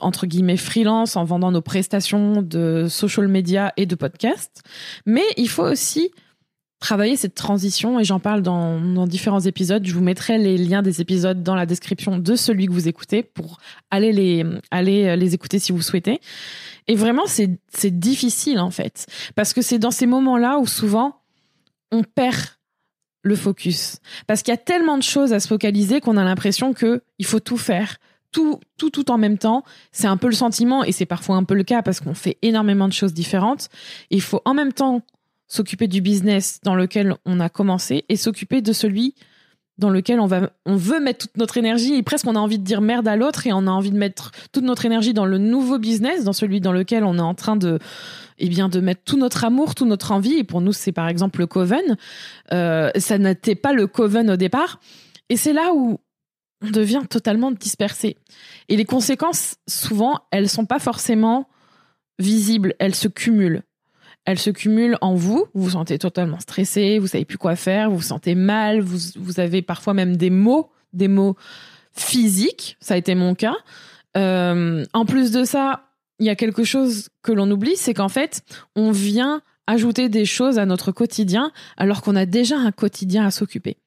entre 0.00 0.26
guillemets 0.26 0.56
freelance 0.56 1.16
en 1.16 1.24
vendant 1.24 1.50
nos 1.50 1.62
prestations 1.62 2.42
de 2.42 2.86
social 2.88 3.26
media 3.26 3.72
et 3.76 3.86
de 3.86 3.94
podcast. 3.94 4.62
Mais 5.04 5.24
il 5.36 5.48
faut 5.48 5.64
aussi 5.64 6.12
travailler 6.80 7.16
cette 7.16 7.34
transition 7.34 7.98
et 7.98 8.04
j'en 8.04 8.20
parle 8.20 8.42
dans, 8.42 9.06
différents 9.06 9.40
épisodes. 9.40 9.84
Je 9.84 9.92
vous 9.92 10.02
mettrai 10.02 10.38
les 10.38 10.56
liens 10.58 10.82
des 10.82 11.00
épisodes 11.00 11.42
dans 11.42 11.54
la 11.54 11.66
description 11.66 12.18
de 12.18 12.36
celui 12.36 12.66
que 12.66 12.72
vous 12.72 12.88
écoutez 12.88 13.22
pour 13.22 13.58
aller 13.90 14.12
les, 14.12 14.44
aller 14.70 15.16
les 15.16 15.34
écouter 15.34 15.58
si 15.58 15.72
vous 15.72 15.82
souhaitez. 15.82 16.20
Et 16.86 16.94
vraiment, 16.94 17.26
c'est, 17.26 17.58
c'est 17.68 17.98
difficile 17.98 18.60
en 18.60 18.70
fait. 18.70 19.06
Parce 19.34 19.52
que 19.52 19.62
c'est 19.62 19.78
dans 19.78 19.90
ces 19.90 20.06
moments-là 20.06 20.58
où 20.58 20.66
souvent 20.66 21.20
on 21.90 22.02
perd 22.02 22.36
le 23.22 23.34
focus. 23.34 23.96
Parce 24.26 24.42
qu'il 24.42 24.52
y 24.52 24.54
a 24.54 24.58
tellement 24.58 24.96
de 24.96 25.02
choses 25.02 25.32
à 25.32 25.40
se 25.40 25.48
focaliser 25.48 26.00
qu'on 26.00 26.16
a 26.16 26.24
l'impression 26.24 26.72
que 26.72 27.02
il 27.18 27.26
faut 27.26 27.40
tout 27.40 27.58
faire. 27.58 27.98
Tout, 28.30 28.60
tout, 28.76 28.90
tout 28.90 29.10
en 29.10 29.16
même 29.16 29.38
temps. 29.38 29.64
C'est 29.90 30.06
un 30.06 30.18
peu 30.18 30.26
le 30.26 30.34
sentiment 30.34 30.84
et 30.84 30.92
c'est 30.92 31.06
parfois 31.06 31.36
un 31.36 31.44
peu 31.44 31.54
le 31.54 31.64
cas 31.64 31.82
parce 31.82 32.00
qu'on 32.00 32.14
fait 32.14 32.36
énormément 32.42 32.86
de 32.86 32.92
choses 32.92 33.14
différentes. 33.14 33.68
il 34.10 34.20
faut 34.20 34.42
en 34.44 34.52
même 34.54 34.72
temps 34.72 35.02
s'occuper 35.48 35.88
du 35.88 36.00
business 36.00 36.60
dans 36.62 36.74
lequel 36.74 37.16
on 37.24 37.40
a 37.40 37.48
commencé 37.48 38.04
et 38.08 38.16
s'occuper 38.16 38.60
de 38.60 38.72
celui 38.72 39.14
dans 39.78 39.90
lequel 39.90 40.18
on 40.20 40.26
va 40.26 40.50
on 40.66 40.76
veut 40.76 41.00
mettre 41.00 41.26
toute 41.26 41.36
notre 41.36 41.56
énergie. 41.56 41.94
Et 41.94 42.02
presque 42.02 42.26
on 42.26 42.36
a 42.36 42.38
envie 42.38 42.58
de 42.58 42.64
dire 42.64 42.80
merde 42.80 43.08
à 43.08 43.16
l'autre 43.16 43.46
et 43.46 43.52
on 43.52 43.66
a 43.66 43.70
envie 43.70 43.92
de 43.92 43.96
mettre 43.96 44.32
toute 44.52 44.64
notre 44.64 44.84
énergie 44.84 45.14
dans 45.14 45.24
le 45.24 45.38
nouveau 45.38 45.78
business 45.78 46.24
dans 46.24 46.32
celui 46.32 46.60
dans 46.60 46.72
lequel 46.72 47.04
on 47.04 47.16
est 47.16 47.22
en 47.22 47.34
train 47.34 47.56
de 47.56 47.78
eh 48.38 48.48
bien 48.48 48.68
de 48.68 48.80
mettre 48.80 49.02
tout 49.04 49.16
notre 49.16 49.44
amour 49.44 49.74
toute 49.74 49.88
notre 49.88 50.12
envie. 50.12 50.34
Et 50.34 50.44
pour 50.44 50.60
nous 50.60 50.72
c'est 50.72 50.92
par 50.92 51.08
exemple 51.08 51.38
le 51.38 51.46
coven. 51.46 51.96
Euh, 52.52 52.90
ça 52.96 53.18
n'était 53.18 53.54
pas 53.54 53.72
le 53.72 53.86
coven 53.86 54.30
au 54.30 54.36
départ. 54.36 54.80
Et 55.28 55.36
c'est 55.36 55.52
là 55.52 55.72
où 55.74 56.00
on 56.62 56.70
devient 56.70 57.02
totalement 57.08 57.52
dispersé. 57.52 58.16
Et 58.68 58.76
les 58.76 58.84
conséquences 58.84 59.56
souvent 59.68 60.20
elles 60.32 60.48
sont 60.48 60.66
pas 60.66 60.80
forcément 60.80 61.48
visibles. 62.18 62.74
Elles 62.80 62.96
se 62.96 63.06
cumulent 63.06 63.62
elle 64.28 64.38
se 64.38 64.50
cumule 64.50 64.98
en 65.00 65.14
vous. 65.14 65.46
Vous 65.54 65.64
vous 65.64 65.70
sentez 65.70 65.98
totalement 65.98 66.38
stressé, 66.38 66.98
vous 66.98 67.06
savez 67.06 67.24
plus 67.24 67.38
quoi 67.38 67.56
faire, 67.56 67.88
vous 67.88 67.96
vous 67.96 68.02
sentez 68.02 68.34
mal, 68.34 68.80
vous, 68.80 68.98
vous 69.16 69.40
avez 69.40 69.62
parfois 69.62 69.94
même 69.94 70.18
des 70.18 70.28
mots, 70.28 70.70
des 70.92 71.08
mots 71.08 71.34
physiques. 71.92 72.76
Ça 72.78 72.92
a 72.92 72.96
été 72.98 73.14
mon 73.14 73.34
cas. 73.34 73.56
Euh, 74.18 74.84
en 74.92 75.06
plus 75.06 75.30
de 75.30 75.44
ça, 75.44 75.88
il 76.18 76.26
y 76.26 76.28
a 76.28 76.36
quelque 76.36 76.62
chose 76.62 77.08
que 77.22 77.32
l'on 77.32 77.50
oublie, 77.50 77.76
c'est 77.76 77.94
qu'en 77.94 78.10
fait, 78.10 78.42
on 78.76 78.90
vient 78.90 79.40
ajouter 79.66 80.10
des 80.10 80.26
choses 80.26 80.58
à 80.58 80.66
notre 80.66 80.92
quotidien 80.92 81.50
alors 81.78 82.02
qu'on 82.02 82.14
a 82.14 82.26
déjà 82.26 82.58
un 82.58 82.70
quotidien 82.70 83.24
à 83.24 83.30
s'occuper. 83.30 83.78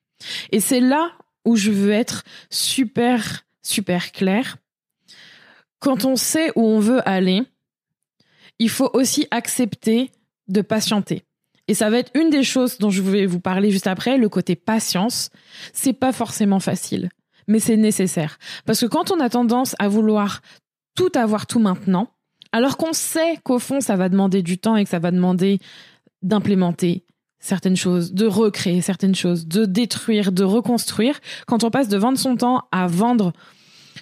Et 0.51 0.59
c'est 0.59 0.81
là 0.81 1.11
où 1.45 1.55
je 1.55 1.69
veux 1.69 1.91
être 1.91 2.23
super, 2.49 3.43
super 3.61 4.11
clair. 4.11 4.57
Quand 5.77 6.03
on 6.03 6.15
sait 6.15 6.51
où 6.55 6.65
on 6.65 6.79
veut 6.79 7.07
aller, 7.07 7.43
il 8.57 8.69
faut 8.69 8.89
aussi 8.93 9.27
accepter 9.29 10.09
de 10.51 10.61
patienter. 10.61 11.23
Et 11.67 11.73
ça 11.73 11.89
va 11.89 11.99
être 11.99 12.11
une 12.15 12.29
des 12.29 12.43
choses 12.43 12.77
dont 12.79 12.89
je 12.89 13.01
vais 13.01 13.25
vous 13.25 13.39
parler 13.39 13.71
juste 13.71 13.87
après, 13.87 14.17
le 14.17 14.29
côté 14.29 14.55
patience. 14.55 15.29
C'est 15.73 15.93
pas 15.93 16.11
forcément 16.11 16.59
facile, 16.59 17.09
mais 17.47 17.59
c'est 17.59 17.77
nécessaire. 17.77 18.39
Parce 18.65 18.81
que 18.81 18.87
quand 18.87 19.11
on 19.11 19.19
a 19.19 19.29
tendance 19.29 19.75
à 19.79 19.87
vouloir 19.87 20.41
tout 20.95 21.11
avoir 21.15 21.47
tout 21.47 21.59
maintenant, 21.59 22.09
alors 22.51 22.77
qu'on 22.77 22.93
sait 22.93 23.37
qu'au 23.43 23.59
fond, 23.59 23.79
ça 23.79 23.95
va 23.95 24.09
demander 24.09 24.41
du 24.41 24.57
temps 24.57 24.75
et 24.75 24.83
que 24.83 24.89
ça 24.89 24.99
va 24.99 25.11
demander 25.11 25.59
d'implémenter 26.21 27.05
certaines 27.39 27.77
choses, 27.77 28.13
de 28.13 28.27
recréer 28.27 28.81
certaines 28.81 29.15
choses, 29.15 29.47
de 29.47 29.65
détruire, 29.65 30.31
de 30.31 30.43
reconstruire, 30.43 31.19
quand 31.47 31.63
on 31.63 31.71
passe 31.71 31.87
de 31.87 31.97
vendre 31.97 32.17
son 32.17 32.35
temps 32.35 32.63
à 32.71 32.87
vendre 32.87 33.33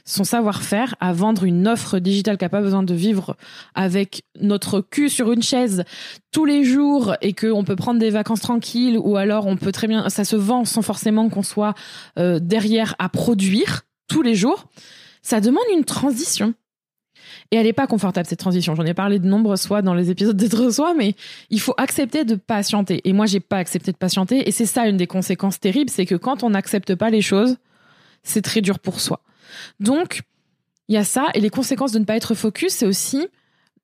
son 0.10 0.24
savoir-faire 0.24 0.96
à 1.00 1.14
vendre 1.14 1.44
une 1.44 1.68
offre 1.68 2.00
digitale 2.00 2.38
qui 2.38 2.44
n'a 2.44 2.50
pas 2.50 2.62
besoin 2.62 2.82
de 2.82 2.94
vivre 2.96 3.38
avec 3.76 4.24
notre 4.42 4.82
cul 4.82 5.08
sur 5.08 5.32
une 5.32 5.44
chaise 5.44 5.84
tous 6.32 6.46
les 6.46 6.64
jours 6.64 7.14
et 7.22 7.34
qu'on 7.34 7.64
peut 7.64 7.76
prendre 7.76 8.00
des 8.00 8.10
vacances 8.10 8.42
tranquilles 8.42 8.98
ou 8.98 9.18
alors 9.18 9.46
on 9.46 9.56
peut 9.56 9.72
très 9.72 9.88
bien, 9.88 10.10
ça 10.10 10.26
se 10.26 10.36
vend 10.36 10.66
sans 10.66 10.82
forcément 10.82 11.30
qu'on 11.30 11.44
soit 11.44 11.76
euh, 12.18 12.40
derrière 12.40 12.96
à 12.98 13.08
produire 13.08 13.82
tous 14.08 14.24
les 14.24 14.34
jours, 14.34 14.66
ça 15.22 15.42
demande 15.42 15.64
une 15.72 15.86
transition. 15.86 16.56
Et 17.52 17.58
elle 17.58 17.66
n'est 17.66 17.74
pas 17.74 17.88
confortable, 17.88 18.28
cette 18.28 18.40
transition. 18.40 18.74
J'en 18.74 18.86
ai 18.86 18.96
parlé 18.96 19.20
de 19.20 19.28
nombreuses 19.28 19.68
fois 19.68 19.84
dans 19.84 19.94
les 19.94 20.10
épisodes 20.10 20.38
d'être 20.38 20.72
soi, 20.72 20.96
mais 20.96 21.16
il 21.52 21.60
faut 21.60 21.74
accepter 21.78 22.26
de 22.26 22.34
patienter. 22.36 23.02
Et 23.04 23.14
moi, 23.14 23.28
j'ai 23.28 23.40
pas 23.40 23.58
accepté 23.58 23.92
de 23.92 23.98
patienter. 23.98 24.48
Et 24.48 24.52
c'est 24.52 24.66
ça 24.66 24.88
une 24.88 24.98
des 24.98 25.08
conséquences 25.08 25.60
terribles, 25.60 25.90
c'est 25.90 26.06
que 26.06 26.16
quand 26.16 26.44
on 26.44 26.52
n'accepte 26.52 26.96
pas 26.96 27.12
les 27.12 27.22
choses, 27.22 27.58
c'est 28.24 28.42
très 28.42 28.62
dur 28.62 28.80
pour 28.80 29.00
soi. 29.00 29.22
Donc, 29.80 30.22
il 30.88 30.96
y 30.96 30.98
a 30.98 31.04
ça. 31.04 31.28
Et 31.34 31.40
les 31.40 31.50
conséquences 31.50 31.92
de 31.92 32.00
ne 32.00 32.06
pas 32.06 32.16
être 32.16 32.36
focus, 32.36 32.74
c'est 32.74 32.86
aussi 32.86 33.28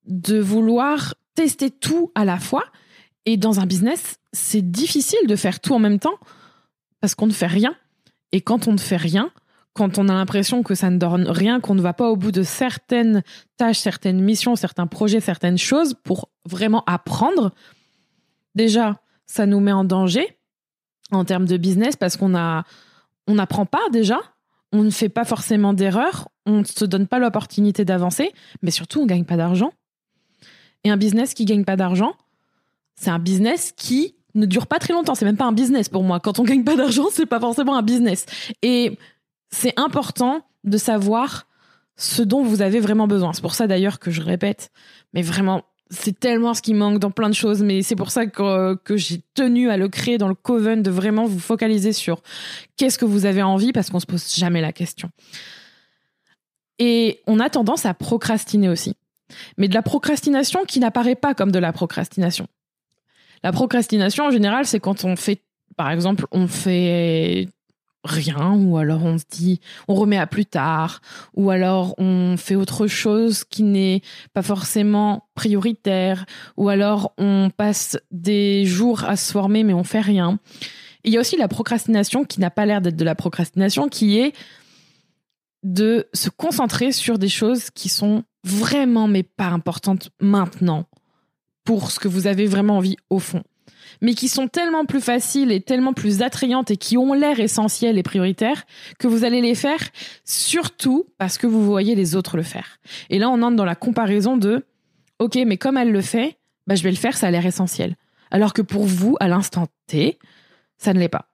de 0.05 0.39
vouloir 0.39 1.15
tester 1.35 1.69
tout 1.69 2.11
à 2.15 2.25
la 2.25 2.39
fois 2.39 2.63
Et 3.25 3.37
dans 3.37 3.59
un 3.59 3.65
business, 3.65 4.17
c'est 4.33 4.61
difficile 4.61 5.27
de 5.27 5.35
faire 5.35 5.59
tout 5.59 5.73
en 5.73 5.79
même 5.79 5.99
temps 5.99 6.17
parce 7.01 7.15
qu'on 7.15 7.27
ne 7.27 7.33
fait 7.33 7.47
rien. 7.47 7.75
Et 8.31 8.41
quand 8.41 8.67
on 8.67 8.73
ne 8.73 8.77
fait 8.77 8.97
rien, 8.97 9.31
quand 9.73 9.97
on 9.97 10.07
a 10.09 10.13
l'impression 10.13 10.63
que 10.63 10.73
ça 10.73 10.89
ne 10.89 10.97
donne 10.97 11.27
rien, 11.27 11.59
qu'on 11.59 11.75
ne 11.75 11.81
va 11.81 11.93
pas 11.93 12.09
au 12.09 12.15
bout 12.15 12.31
de 12.31 12.43
certaines 12.43 13.23
tâches, 13.57 13.79
certaines 13.79 14.21
missions, 14.21 14.55
certains 14.55 14.87
projets, 14.87 15.19
certaines 15.19 15.57
choses 15.57 15.95
pour 16.03 16.29
vraiment 16.45 16.83
apprendre, 16.85 17.53
déjà, 18.55 19.01
ça 19.27 19.45
nous 19.45 19.59
met 19.59 19.73
en 19.73 19.83
danger 19.83 20.37
en 21.11 21.25
termes 21.25 21.45
de 21.45 21.57
business 21.57 21.95
parce 21.95 22.15
qu'on 22.15 22.33
on 23.27 23.33
n'apprend 23.33 23.65
pas 23.65 23.89
déjà, 23.91 24.19
on 24.75 24.83
ne 24.83 24.89
fait 24.89 25.09
pas 25.09 25.25
forcément 25.25 25.73
d'erreurs, 25.73 26.27
on 26.45 26.59
ne 26.59 26.63
se 26.63 26.85
donne 26.85 27.07
pas 27.07 27.19
l'opportunité 27.19 27.85
d'avancer, 27.85 28.33
mais 28.61 28.71
surtout 28.71 29.01
on 29.01 29.05
gagne 29.05 29.23
pas 29.23 29.37
d'argent. 29.37 29.71
Et 30.83 30.89
un 30.89 30.97
business 30.97 31.33
qui 31.33 31.45
gagne 31.45 31.63
pas 31.63 31.77
d'argent, 31.77 32.13
c'est 32.95 33.09
un 33.09 33.19
business 33.19 33.73
qui 33.75 34.15
ne 34.35 34.45
dure 34.45 34.67
pas 34.67 34.79
très 34.79 34.93
longtemps. 34.93 35.15
C'est 35.15 35.25
même 35.25 35.37
pas 35.37 35.45
un 35.45 35.53
business 35.53 35.89
pour 35.89 36.03
moi. 36.03 36.19
Quand 36.19 36.39
on 36.39 36.43
gagne 36.43 36.63
pas 36.63 36.75
d'argent, 36.75 37.05
c'est 37.11 37.25
pas 37.25 37.39
forcément 37.39 37.75
un 37.75 37.81
business. 37.81 38.25
Et 38.61 38.99
c'est 39.49 39.73
important 39.79 40.41
de 40.65 40.77
savoir 40.77 41.47
ce 41.95 42.21
dont 42.21 42.43
vous 42.43 42.61
avez 42.61 42.81
vraiment 42.81 43.07
besoin. 43.07 43.31
C'est 43.33 43.41
pour 43.41 43.55
ça 43.55 43.67
d'ailleurs 43.67 43.99
que 43.99 44.11
je 44.11 44.21
répète, 44.21 44.71
mais 45.13 45.21
vraiment, 45.21 45.63
c'est 45.95 46.19
tellement 46.19 46.53
ce 46.53 46.61
qui 46.61 46.73
manque 46.73 46.99
dans 46.99 47.11
plein 47.11 47.29
de 47.29 47.35
choses, 47.35 47.63
mais 47.63 47.81
c'est 47.81 47.95
pour 47.95 48.11
ça 48.11 48.27
que, 48.27 48.77
j'ai 48.95 49.21
tenu 49.33 49.69
à 49.69 49.77
le 49.77 49.87
créer 49.87 50.17
dans 50.17 50.27
le 50.27 50.35
Coven, 50.35 50.81
de 50.81 50.91
vraiment 50.91 51.25
vous 51.25 51.39
focaliser 51.39 51.93
sur 51.93 52.21
qu'est-ce 52.77 52.97
que 52.97 53.05
vous 53.05 53.25
avez 53.25 53.41
envie, 53.41 53.71
parce 53.71 53.89
qu'on 53.89 53.99
se 53.99 54.05
pose 54.05 54.33
jamais 54.35 54.61
la 54.61 54.73
question. 54.73 55.09
Et 56.79 57.21
on 57.25 57.39
a 57.39 57.49
tendance 57.49 57.85
à 57.85 57.93
procrastiner 57.93 58.69
aussi. 58.69 58.95
Mais 59.57 59.67
de 59.67 59.73
la 59.73 59.81
procrastination 59.81 60.65
qui 60.67 60.79
n'apparaît 60.79 61.15
pas 61.15 61.33
comme 61.33 61.51
de 61.51 61.59
la 61.59 61.73
procrastination. 61.73 62.47
La 63.43 63.51
procrastination, 63.51 64.25
en 64.25 64.31
général, 64.31 64.65
c'est 64.65 64.79
quand 64.79 65.05
on 65.05 65.15
fait, 65.15 65.41
par 65.77 65.89
exemple, 65.91 66.25
on 66.31 66.47
fait 66.47 67.47
rien, 68.05 68.53
ou 68.53 68.77
alors 68.77 69.03
on 69.03 69.17
se 69.17 69.25
dit, 69.29 69.59
on 69.87 69.95
remet 69.95 70.17
à 70.17 70.27
plus 70.27 70.45
tard, 70.45 71.01
ou 71.35 71.49
alors 71.49 71.95
on 71.97 72.37
fait 72.37 72.55
autre 72.55 72.87
chose 72.87 73.43
qui 73.43 73.63
n'est 73.63 74.01
pas 74.33 74.41
forcément 74.41 75.27
prioritaire, 75.35 76.25
ou 76.57 76.69
alors 76.69 77.13
on 77.17 77.49
passe 77.55 77.97
des 78.11 78.65
jours 78.65 79.03
à 79.03 79.15
se 79.15 79.31
former 79.31 79.63
mais 79.63 79.73
on 79.73 79.83
fait 79.83 80.01
rien. 80.01 80.39
Il 81.03 81.13
y 81.13 81.17
a 81.17 81.19
aussi 81.19 81.37
la 81.37 81.47
procrastination 81.47 82.23
qui 82.23 82.39
n'a 82.39 82.49
pas 82.49 82.65
l'air 82.65 82.81
d'être 82.81 82.95
de 82.95 83.05
la 83.05 83.15
procrastination, 83.15 83.89
qui 83.89 84.17
est 84.17 84.33
de 85.63 86.07
se 86.13 86.29
concentrer 86.29 86.91
sur 86.91 87.17
des 87.19 87.29
choses 87.29 87.69
qui 87.71 87.89
sont 87.89 88.23
vraiment 88.43 89.07
mais 89.07 89.23
pas 89.23 89.47
importantes 89.47 90.11
maintenant 90.19 90.85
pour 91.63 91.91
ce 91.91 91.99
que 91.99 92.07
vous 92.07 92.27
avez 92.27 92.45
vraiment 92.45 92.77
envie 92.77 92.97
au 93.09 93.19
fond 93.19 93.43
mais 94.01 94.13
qui 94.13 94.27
sont 94.27 94.47
tellement 94.47 94.85
plus 94.85 95.01
faciles 95.01 95.51
et 95.51 95.61
tellement 95.61 95.93
plus 95.93 96.21
attrayantes 96.21 96.71
et 96.71 96.77
qui 96.77 96.97
ont 96.97 97.13
l'air 97.13 97.39
essentielles 97.39 97.97
et 97.97 98.03
prioritaires 98.03 98.63
que 98.99 99.07
vous 99.07 99.23
allez 99.23 99.41
les 99.41 99.55
faire 99.55 99.79
surtout 100.23 101.05
parce 101.17 101.37
que 101.37 101.47
vous 101.47 101.65
voyez 101.65 101.95
les 101.95 102.15
autres 102.15 102.37
le 102.37 102.43
faire. 102.43 102.79
Et 103.09 103.19
là, 103.19 103.29
on 103.29 103.41
entre 103.41 103.55
dans 103.55 103.65
la 103.65 103.75
comparaison 103.75 104.37
de 104.37 104.65
OK, 105.19 105.37
mais 105.45 105.57
comme 105.57 105.77
elle 105.77 105.91
le 105.91 106.01
fait, 106.01 106.37
bah, 106.67 106.75
je 106.75 106.83
vais 106.83 106.91
le 106.91 106.97
faire, 106.97 107.15
ça 107.15 107.27
a 107.27 107.31
l'air 107.31 107.45
essentiel. 107.45 107.95
Alors 108.31 108.53
que 108.53 108.61
pour 108.61 108.85
vous, 108.85 109.15
à 109.19 109.27
l'instant 109.27 109.67
T, 109.87 110.19
ça 110.77 110.93
ne 110.93 110.99
l'est 110.99 111.09
pas. 111.09 111.29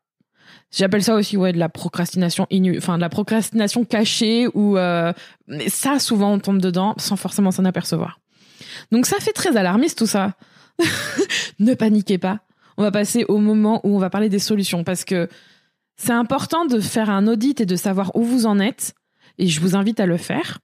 J'appelle 0.72 1.04
ça 1.04 1.16
aussi 1.16 1.36
ouais 1.36 1.52
de 1.52 1.58
la 1.58 1.68
procrastination 1.68 2.48
inu 2.50 2.78
enfin 2.78 2.96
de 2.96 3.02
la 3.02 3.10
procrastination 3.10 3.84
cachée 3.84 4.48
ou 4.54 4.78
euh, 4.78 5.12
ça 5.68 6.00
souvent 6.00 6.32
on 6.32 6.40
tombe 6.40 6.62
dedans 6.62 6.96
sans 6.98 7.18
forcément 7.18 7.52
s'en 7.52 7.66
apercevoir. 7.66 8.20
Donc 8.92 9.06
ça 9.06 9.18
fait 9.20 9.34
très 9.34 9.58
alarmiste 9.58 9.98
tout 9.98 10.08
ça. 10.08 10.34
ne 11.60 11.74
paniquez 11.74 12.18
pas 12.18 12.42
on 12.78 12.84
va 12.84 12.92
passer 12.92 13.26
au 13.28 13.38
moment 13.38 13.80
où 13.84 13.96
on 13.96 14.00
va 14.00 14.10
parler 14.10 14.30
des 14.30 14.40
solutions 14.40 14.84
parce 14.84 15.06
que 15.06 15.30
c'est 15.98 16.14
important 16.14 16.66
de 16.66 16.80
faire 16.80 17.10
un 17.10 17.28
audit 17.28 17.62
et 17.62 17.66
de 17.66 17.76
savoir 17.76 18.16
où 18.16 18.24
vous 18.24 18.46
en 18.46 18.60
êtes 18.60 18.96
et 19.38 19.48
je 19.48 19.62
vous 19.62 19.76
invite 19.76 20.00
à 20.00 20.06
le 20.06 20.18
faire, 20.18 20.60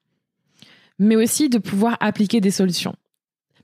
mais 1.00 1.16
aussi 1.16 1.50
de 1.50 1.58
pouvoir 1.60 1.98
appliquer 2.00 2.42
des 2.42 2.52
solutions. 2.52 2.96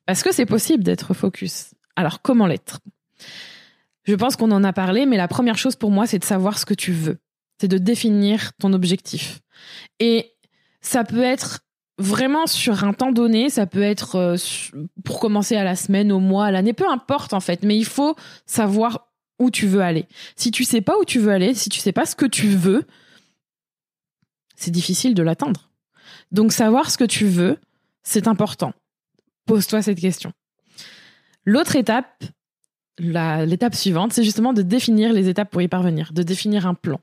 Parce 0.06 0.22
que 0.22 0.34
c'est 0.34 0.46
possible 0.46 0.84
d'être 0.84 1.14
focus. 1.14 1.74
Alors 1.96 2.22
comment 2.22 2.46
l'être? 2.46 2.80
Je 4.04 4.16
pense 4.16 4.36
qu'on 4.36 4.52
en 4.52 4.64
a 4.64 4.74
parlé, 4.74 5.06
mais 5.06 5.18
la 5.18 5.28
première 5.28 5.58
chose 5.58 5.76
pour 5.76 5.90
moi, 5.90 6.06
c'est 6.06 6.20
de 6.20 6.26
savoir 6.26 6.60
ce 6.60 6.66
que 6.66 6.74
tu 6.74 6.92
veux. 6.92 7.18
C'est 7.60 7.70
de 7.70 7.78
définir 7.78 8.52
ton 8.60 8.74
objectif. 8.74 9.40
Et 10.00 10.34
ça 10.82 11.04
peut 11.04 11.24
être 11.24 11.62
vraiment 11.98 12.48
sur 12.48 12.84
un 12.84 12.94
temps 12.94 13.12
donné, 13.12 13.50
ça 13.50 13.66
peut 13.66 13.82
être 13.82 14.16
euh, 14.16 14.36
pour 15.04 15.20
commencer 15.20 15.56
à 15.56 15.64
la 15.64 15.76
semaine, 15.76 16.12
au 16.12 16.20
mois, 16.20 16.46
à 16.46 16.52
l'année, 16.52 16.74
peu 16.74 16.90
importe 16.90 17.34
en 17.34 17.40
fait, 17.40 17.64
mais 17.64 17.78
il 17.78 17.86
faut 17.86 18.16
savoir 18.46 19.10
où 19.40 19.52
tu 19.52 19.68
veux 19.68 19.82
aller. 19.82 20.08
Si 20.36 20.52
tu 20.52 20.64
sais 20.64 20.82
pas 20.82 20.98
où 20.98 21.06
tu 21.06 21.20
veux 21.20 21.32
aller, 21.32 21.54
si 21.54 21.70
tu 21.70 21.80
sais 21.80 21.92
pas 21.92 22.06
ce 22.06 22.16
que 22.16 22.26
tu 22.26 22.48
veux, 22.48 22.84
c'est 24.56 24.72
difficile 24.72 25.14
de 25.14 25.24
l'atteindre. 25.24 25.70
Donc 26.32 26.52
savoir 26.52 26.90
ce 26.90 26.98
que 26.98 27.04
tu 27.04 27.26
veux, 27.26 27.58
c'est 28.04 28.28
important. 28.28 28.74
Pose-toi 29.46 29.82
cette 29.82 30.00
question. 30.00 30.32
L'autre 31.46 31.76
étape, 31.76 32.24
l'étape 32.98 33.76
suivante, 33.76 34.14
c'est 34.14 34.24
justement 34.24 34.54
de 34.54 34.62
définir 34.62 35.12
les 35.14 35.28
étapes 35.28 35.50
pour 35.50 35.62
y 35.62 35.68
parvenir, 35.68 36.14
de 36.14 36.24
définir 36.24 36.66
un 36.66 36.74
plan. 36.74 37.00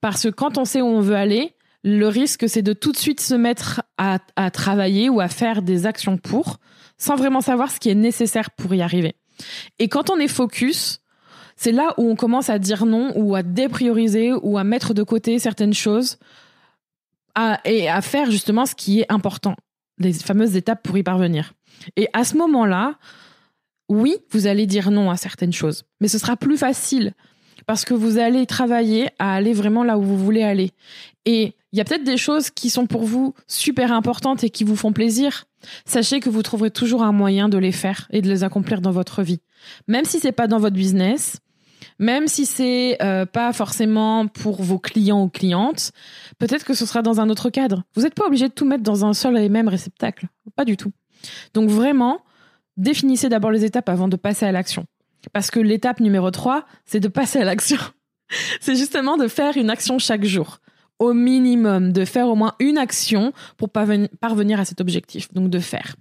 Parce 0.00 0.24
que 0.24 0.28
quand 0.28 0.58
on 0.58 0.64
sait 0.64 0.82
où 0.82 0.86
on 0.86 1.00
veut 1.00 1.16
aller, 1.16 1.54
le 1.84 2.06
risque, 2.06 2.48
c'est 2.48 2.62
de 2.62 2.72
tout 2.72 2.92
de 2.92 2.96
suite 2.96 3.20
se 3.20 3.34
mettre 3.34 3.82
à, 3.98 4.18
travailler 4.50 5.08
ou 5.08 5.20
à 5.20 5.28
faire 5.28 5.62
des 5.62 5.86
actions 5.86 6.16
pour, 6.16 6.58
sans 6.96 7.16
vraiment 7.16 7.40
savoir 7.40 7.70
ce 7.70 7.80
qui 7.80 7.90
est 7.90 7.94
nécessaire 7.94 8.50
pour 8.50 8.74
y 8.74 8.82
arriver. 8.82 9.16
Et 9.78 9.88
quand 9.88 10.10
on 10.10 10.18
est 10.18 10.28
focus, 10.28 11.00
c'est 11.56 11.72
là 11.72 11.94
où 11.98 12.08
on 12.08 12.16
commence 12.16 12.50
à 12.50 12.58
dire 12.58 12.86
non 12.86 13.12
ou 13.16 13.34
à 13.34 13.42
déprioriser 13.42 14.32
ou 14.32 14.58
à 14.58 14.64
mettre 14.64 14.94
de 14.94 15.02
côté 15.02 15.38
certaines 15.38 15.74
choses 15.74 16.18
et 17.64 17.88
à 17.88 18.00
faire 18.02 18.30
justement 18.30 18.66
ce 18.66 18.74
qui 18.74 19.00
est 19.00 19.10
important, 19.10 19.56
les 19.98 20.12
fameuses 20.12 20.56
étapes 20.56 20.82
pour 20.82 20.96
y 20.98 21.02
parvenir. 21.02 21.54
Et 21.96 22.08
à 22.12 22.24
ce 22.24 22.36
moment-là, 22.36 22.96
oui, 23.88 24.16
vous 24.30 24.46
allez 24.46 24.66
dire 24.66 24.90
non 24.90 25.10
à 25.10 25.16
certaines 25.16 25.52
choses, 25.52 25.84
mais 26.00 26.08
ce 26.08 26.18
sera 26.18 26.36
plus 26.36 26.56
facile 26.56 27.14
parce 27.66 27.84
que 27.84 27.94
vous 27.94 28.18
allez 28.18 28.46
travailler 28.46 29.08
à 29.18 29.34
aller 29.34 29.52
vraiment 29.52 29.84
là 29.84 29.98
où 29.98 30.02
vous 30.02 30.18
voulez 30.18 30.42
aller. 30.42 30.72
Et 31.24 31.54
il 31.72 31.78
y 31.78 31.80
a 31.80 31.84
peut-être 31.84 32.04
des 32.04 32.16
choses 32.16 32.50
qui 32.50 32.70
sont 32.70 32.86
pour 32.86 33.04
vous 33.04 33.34
super 33.46 33.92
importantes 33.92 34.44
et 34.44 34.50
qui 34.50 34.64
vous 34.64 34.76
font 34.76 34.92
plaisir. 34.92 35.44
Sachez 35.84 36.20
que 36.20 36.28
vous 36.28 36.42
trouverez 36.42 36.70
toujours 36.70 37.02
un 37.02 37.12
moyen 37.12 37.48
de 37.48 37.58
les 37.58 37.72
faire 37.72 38.08
et 38.10 38.20
de 38.20 38.28
les 38.28 38.44
accomplir 38.44 38.80
dans 38.80 38.90
votre 38.90 39.22
vie. 39.22 39.40
Même 39.88 40.04
si 40.04 40.18
c'est 40.18 40.32
pas 40.32 40.48
dans 40.48 40.58
votre 40.58 40.76
business, 40.76 41.38
même 41.98 42.26
si 42.26 42.46
c'est 42.46 43.02
euh, 43.02 43.26
pas 43.26 43.52
forcément 43.52 44.26
pour 44.26 44.62
vos 44.62 44.78
clients 44.78 45.22
ou 45.22 45.28
clientes, 45.28 45.92
peut-être 46.38 46.64
que 46.64 46.74
ce 46.74 46.84
sera 46.84 47.02
dans 47.02 47.20
un 47.20 47.30
autre 47.30 47.50
cadre. 47.50 47.84
Vous 47.94 48.02
n'êtes 48.02 48.14
pas 48.14 48.26
obligé 48.26 48.48
de 48.48 48.52
tout 48.52 48.66
mettre 48.66 48.82
dans 48.82 49.04
un 49.04 49.14
seul 49.14 49.38
et 49.38 49.48
même 49.48 49.68
réceptacle. 49.68 50.26
Pas 50.56 50.64
du 50.64 50.76
tout. 50.76 50.92
Donc 51.54 51.70
vraiment, 51.70 52.20
définissez 52.76 53.28
d'abord 53.28 53.50
les 53.50 53.64
étapes 53.64 53.88
avant 53.88 54.08
de 54.08 54.16
passer 54.16 54.46
à 54.46 54.52
l'action. 54.52 54.84
Parce 55.32 55.50
que 55.50 55.60
l'étape 55.60 56.00
numéro 56.00 56.30
3, 56.30 56.64
c'est 56.84 57.00
de 57.00 57.08
passer 57.08 57.38
à 57.40 57.44
l'action. 57.44 57.78
c'est 58.60 58.76
justement 58.76 59.16
de 59.16 59.28
faire 59.28 59.56
une 59.56 59.70
action 59.70 59.98
chaque 59.98 60.24
jour. 60.24 60.58
Au 60.98 61.14
minimum, 61.14 61.92
de 61.92 62.04
faire 62.04 62.28
au 62.28 62.36
moins 62.36 62.54
une 62.60 62.78
action 62.78 63.32
pour 63.56 63.70
parvenir 63.70 64.60
à 64.60 64.64
cet 64.64 64.80
objectif. 64.80 65.32
Donc 65.32 65.50
de 65.50 65.58
faire. 65.58 65.96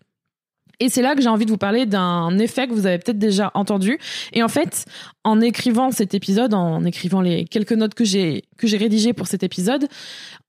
Et 0.82 0.90
c'est 0.90 1.04
là 1.04 1.13
que 1.16 1.22
j'ai 1.22 1.30
envie 1.30 1.46
de 1.46 1.51
vous 1.51 1.58
parler 1.58 1.86
d'un 1.86 2.40
effet 2.40 2.68
que 2.68 2.74
vous 2.74 2.88
avez 2.88 2.98
peut-être 2.98 3.20
déjà 3.20 3.51
entendu. 3.54 4.00
Et 4.34 4.42
en 4.42 4.48
fait, 4.48 4.86
en 5.24 5.40
écrivant 5.40 5.92
cet 5.92 6.16
épisode, 6.16 6.56
en 6.56 6.84
écrivant 6.84 7.22
les 7.22 7.46
quelques 7.46 7.74
notes 7.74 7.94
que 7.94 8.04
j'ai 8.04 8.44
rédigées 8.63 9.13
pour 9.13 9.28
cet 9.28 9.44
épisode, 9.44 9.88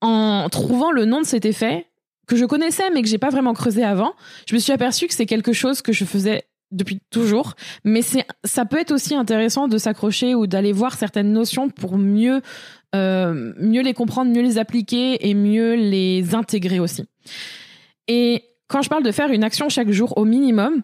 en 0.01 0.49
trouvant 0.49 0.91
le 0.91 1.05
nom 1.05 1.21
de 1.21 1.25
cet 1.25 1.45
effet 1.45 1.85
que 2.25 2.35
je 2.35 2.45
connaissais 2.45 2.89
mais 2.91 3.03
que 3.03 3.07
j'ai 3.07 3.19
pas 3.19 3.29
vraiment 3.29 3.53
creusé 3.53 3.83
avant, 3.83 4.13
je 4.47 4.55
me 4.55 4.59
suis 4.59 4.71
aperçue 4.71 5.07
que 5.07 5.13
c'est 5.13 5.27
quelque 5.27 5.53
chose 5.53 5.83
que 5.83 5.93
je 5.93 6.03
faisais 6.03 6.45
depuis 6.73 6.99
toujours, 7.09 7.53
mais 7.83 8.01
c'est 8.01 8.25
ça 8.43 8.65
peut 8.65 8.79
être 8.79 8.91
aussi 8.91 9.15
intéressant 9.15 9.67
de 9.67 9.77
s'accrocher 9.77 10.35
ou 10.35 10.47
d'aller 10.47 10.71
voir 10.71 10.95
certaines 10.97 11.31
notions 11.31 11.69
pour 11.69 11.97
mieux 11.97 12.41
euh, 12.95 13.53
mieux 13.57 13.81
les 13.81 13.93
comprendre, 13.93 14.31
mieux 14.31 14.41
les 14.41 14.57
appliquer 14.57 15.27
et 15.27 15.33
mieux 15.33 15.73
les 15.73 16.35
intégrer 16.35 16.79
aussi. 16.79 17.05
Et 18.07 18.43
quand 18.67 18.81
je 18.81 18.89
parle 18.89 19.03
de 19.03 19.11
faire 19.11 19.31
une 19.31 19.43
action 19.43 19.69
chaque 19.69 19.89
jour 19.89 20.17
au 20.17 20.25
minimum, 20.25 20.83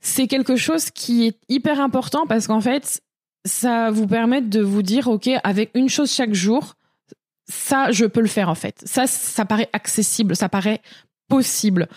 c'est 0.00 0.26
quelque 0.26 0.56
chose 0.56 0.90
qui 0.90 1.26
est 1.26 1.38
hyper 1.48 1.80
important 1.80 2.26
parce 2.26 2.46
qu'en 2.46 2.60
fait, 2.60 3.00
ça 3.46 3.90
vous 3.90 4.06
permet 4.06 4.42
de 4.42 4.60
vous 4.60 4.82
dire 4.82 5.08
ok, 5.08 5.30
avec 5.42 5.70
une 5.74 5.88
chose 5.88 6.12
chaque 6.12 6.34
jour, 6.34 6.74
ça 7.48 7.92
je 7.92 8.04
peux 8.04 8.20
le 8.20 8.26
faire 8.26 8.48
en 8.48 8.54
fait. 8.54 8.82
Ça 8.84 9.06
ça 9.06 9.44
paraît 9.44 9.70
accessible, 9.72 10.36
ça 10.36 10.48
paraît 10.48 10.82
possible. 11.28 11.88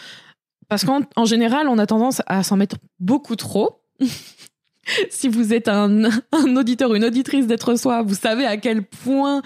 Parce 0.70 0.86
qu'en 0.86 1.26
général, 1.26 1.68
on 1.68 1.78
a 1.80 1.86
tendance 1.86 2.22
à 2.28 2.44
s'en 2.44 2.56
mettre 2.56 2.78
beaucoup 3.00 3.36
trop. 3.36 3.82
si 5.10 5.28
vous 5.28 5.54
êtes 5.54 5.68
un, 5.68 6.06
un 6.32 6.56
auditeur, 6.56 6.94
une 6.96 7.04
auditrice 7.04 7.48
d'être 7.48 7.76
soi, 7.76 8.04
vous 8.04 8.16
savez 8.16 8.46
à 8.46 8.58
quel 8.58 8.84
point 8.84 9.42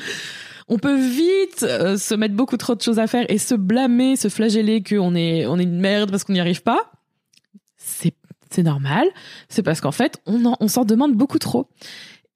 on 0.68 0.78
peut 0.78 0.96
vite 0.96 1.64
euh, 1.64 1.98
se 1.98 2.14
mettre 2.14 2.36
beaucoup 2.36 2.58
trop 2.58 2.76
de 2.76 2.82
choses 2.82 3.00
à 3.00 3.08
faire 3.08 3.26
et 3.30 3.38
se 3.38 3.56
blâmer, 3.56 4.16
se 4.16 4.30
flageller 4.30 4.84
qu'on 4.84 5.16
est, 5.16 5.46
on 5.46 5.58
est 5.60 5.64
une 5.64 5.80
merde 5.80 6.12
parce 6.12 6.24
qu'on 6.24 6.34
n'y 6.34 6.40
arrive 6.40 6.64
pas. 6.64 6.92
C'est, 7.78 8.14
normal. 8.64 9.08
C'est 9.50 9.64
parce 9.64 9.82
qu'en 9.82 9.92
fait, 9.92 10.22
on 10.28 10.68
s'en 10.68 10.86
demande 10.86 11.16
beaucoup 11.16 11.40
trop. 11.40 11.70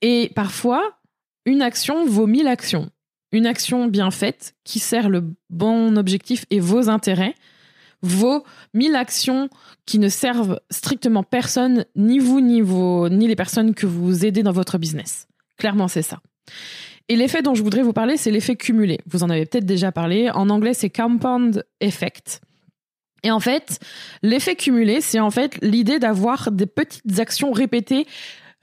Et 0.01 0.31
parfois, 0.33 0.97
une 1.45 1.61
action 1.61 2.07
vaut 2.07 2.25
mille 2.25 2.47
actions. 2.47 2.89
Une 3.31 3.45
action 3.45 3.85
bien 3.85 4.09
faite 4.09 4.55
qui 4.63 4.79
sert 4.79 5.09
le 5.09 5.23
bon 5.51 5.95
objectif 5.95 6.45
et 6.49 6.59
vos 6.59 6.89
intérêts 6.89 7.35
vaut 8.01 8.43
mille 8.73 8.95
actions 8.95 9.49
qui 9.85 9.99
ne 9.99 10.09
servent 10.09 10.59
strictement 10.69 11.23
personne, 11.23 11.85
ni 11.95 12.19
vous, 12.19 12.41
ni, 12.41 12.61
vos, 12.61 13.09
ni 13.09 13.27
les 13.27 13.35
personnes 13.35 13.73
que 13.73 13.85
vous 13.85 14.25
aidez 14.25 14.43
dans 14.43 14.51
votre 14.51 14.77
business. 14.77 15.27
Clairement, 15.57 15.87
c'est 15.87 16.01
ça. 16.01 16.19
Et 17.09 17.15
l'effet 17.15 17.41
dont 17.41 17.55
je 17.55 17.63
voudrais 17.63 17.83
vous 17.83 17.93
parler, 17.93 18.17
c'est 18.17 18.31
l'effet 18.31 18.55
cumulé. 18.55 18.99
Vous 19.05 19.23
en 19.23 19.29
avez 19.29 19.45
peut-être 19.45 19.65
déjà 19.65 19.91
parlé. 19.91 20.29
En 20.29 20.49
anglais, 20.49 20.73
c'est 20.73 20.89
compound 20.89 21.63
effect. 21.79 22.41
Et 23.23 23.31
en 23.31 23.39
fait, 23.39 23.79
l'effet 24.23 24.55
cumulé, 24.55 25.01
c'est 25.01 25.19
en 25.19 25.31
fait 25.31 25.57
l'idée 25.61 25.99
d'avoir 25.99 26.51
des 26.51 26.65
petites 26.65 27.19
actions 27.19 27.51
répétées 27.51 28.05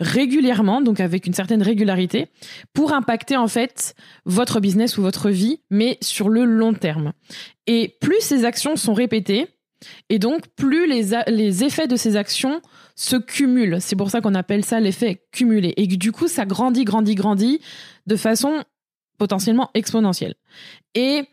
régulièrement, 0.01 0.81
donc 0.81 1.01
avec 1.01 1.27
une 1.27 1.35
certaine 1.35 1.63
régularité, 1.63 2.29
pour 2.73 2.93
impacter 2.93 3.37
en 3.37 3.49
fait 3.49 3.95
votre 4.25 4.61
business 4.61 4.99
ou 4.99 5.03
votre 5.03 5.31
vie, 5.31 5.61
mais 5.71 5.99
sur 6.01 6.29
le 6.29 6.45
long 6.45 6.75
terme. 6.75 7.13
Et 7.67 7.97
plus 8.01 8.21
ces 8.21 8.45
actions 8.45 8.77
sont 8.77 8.95
répétées, 8.95 9.47
et 10.09 10.19
donc 10.19 10.49
plus 10.57 10.87
les, 10.87 11.11
les 11.29 11.65
effets 11.65 11.87
de 11.87 11.97
ces 11.97 12.17
actions 12.17 12.61
se 12.97 13.17
cumulent. 13.17 13.79
C'est 13.81 13.97
pour 13.97 14.11
ça 14.11 14.21
qu'on 14.21 14.35
appelle 14.35 14.65
ça 14.65 14.81
l'effet 14.81 15.23
cumulé. 15.33 15.75
Et 15.77 15.87
du 15.87 16.13
coup, 16.13 16.29
ça 16.29 16.47
grandit, 16.47 16.85
grandit, 16.85 17.15
grandit 17.15 17.61
de 18.07 18.17
façon 18.17 18.65
potentiellement 19.19 19.71
exponentielle. 19.75 20.35
Et 20.95 21.25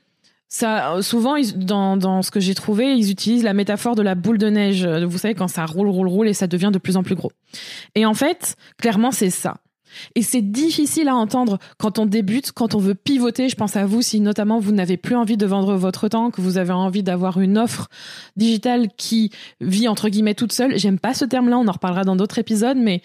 ça, 0.54 1.02
souvent, 1.02 1.38
dans, 1.56 1.96
dans 1.96 2.22
ce 2.22 2.30
que 2.30 2.42
j'ai 2.42 2.54
trouvé, 2.54 2.94
ils 2.98 3.10
utilisent 3.10 3.44
la 3.44 3.54
métaphore 3.54 3.96
de 3.96 4.02
la 4.02 4.16
boule 4.16 4.38
de 4.38 4.50
neige. 4.50 4.86
Vous 4.86 5.18
savez, 5.18 5.34
quand 5.34 5.48
ça 5.48 5.66
roule, 5.66 5.88
roule, 5.88 6.10
roule 6.10 6.28
et 6.28 6.34
ça 6.34 6.46
devient 6.46 6.72
de 6.74 6.78
plus 6.78 6.98
en 6.98 7.04
plus 7.04 7.16
gros. 7.16 7.32
Et 7.96 8.06
en 8.06 8.14
fait, 8.14 8.58
clairement, 8.78 9.12
c'est 9.12 9.30
ça. 9.30 9.56
Et 10.14 10.22
c'est 10.22 10.42
difficile 10.42 11.08
à 11.08 11.16
entendre 11.16 11.58
quand 11.78 12.00
on 12.00 12.06
débute, 12.06 12.52
quand 12.52 12.76
on 12.76 12.80
veut 12.80 12.96
pivoter. 12.96 13.48
Je 13.48 13.56
pense 13.56 13.78
à 13.78 13.86
vous 13.86 14.02
si 14.02 14.20
notamment 14.20 14.60
vous 14.60 14.74
n'avez 14.74 14.98
plus 14.98 15.16
envie 15.16 15.38
de 15.38 15.46
vendre 15.46 15.76
votre 15.76 16.10
temps, 16.10 16.32
que 16.32 16.42
vous 16.42 16.58
avez 16.58 16.74
envie 16.74 17.02
d'avoir 17.02 17.40
une 17.40 17.58
offre 17.58 17.88
digitale 18.36 18.90
qui 18.98 19.32
vit 19.62 19.88
entre 19.88 20.10
guillemets 20.10 20.36
toute 20.36 20.52
seule. 20.52 20.78
J'aime 20.78 21.00
pas 21.00 21.14
ce 21.14 21.24
terme-là, 21.24 21.60
on 21.60 21.68
en 21.68 21.72
reparlera 21.72 22.04
dans 22.04 22.18
d'autres 22.18 22.40
épisodes, 22.40 22.78
mais 22.78 23.02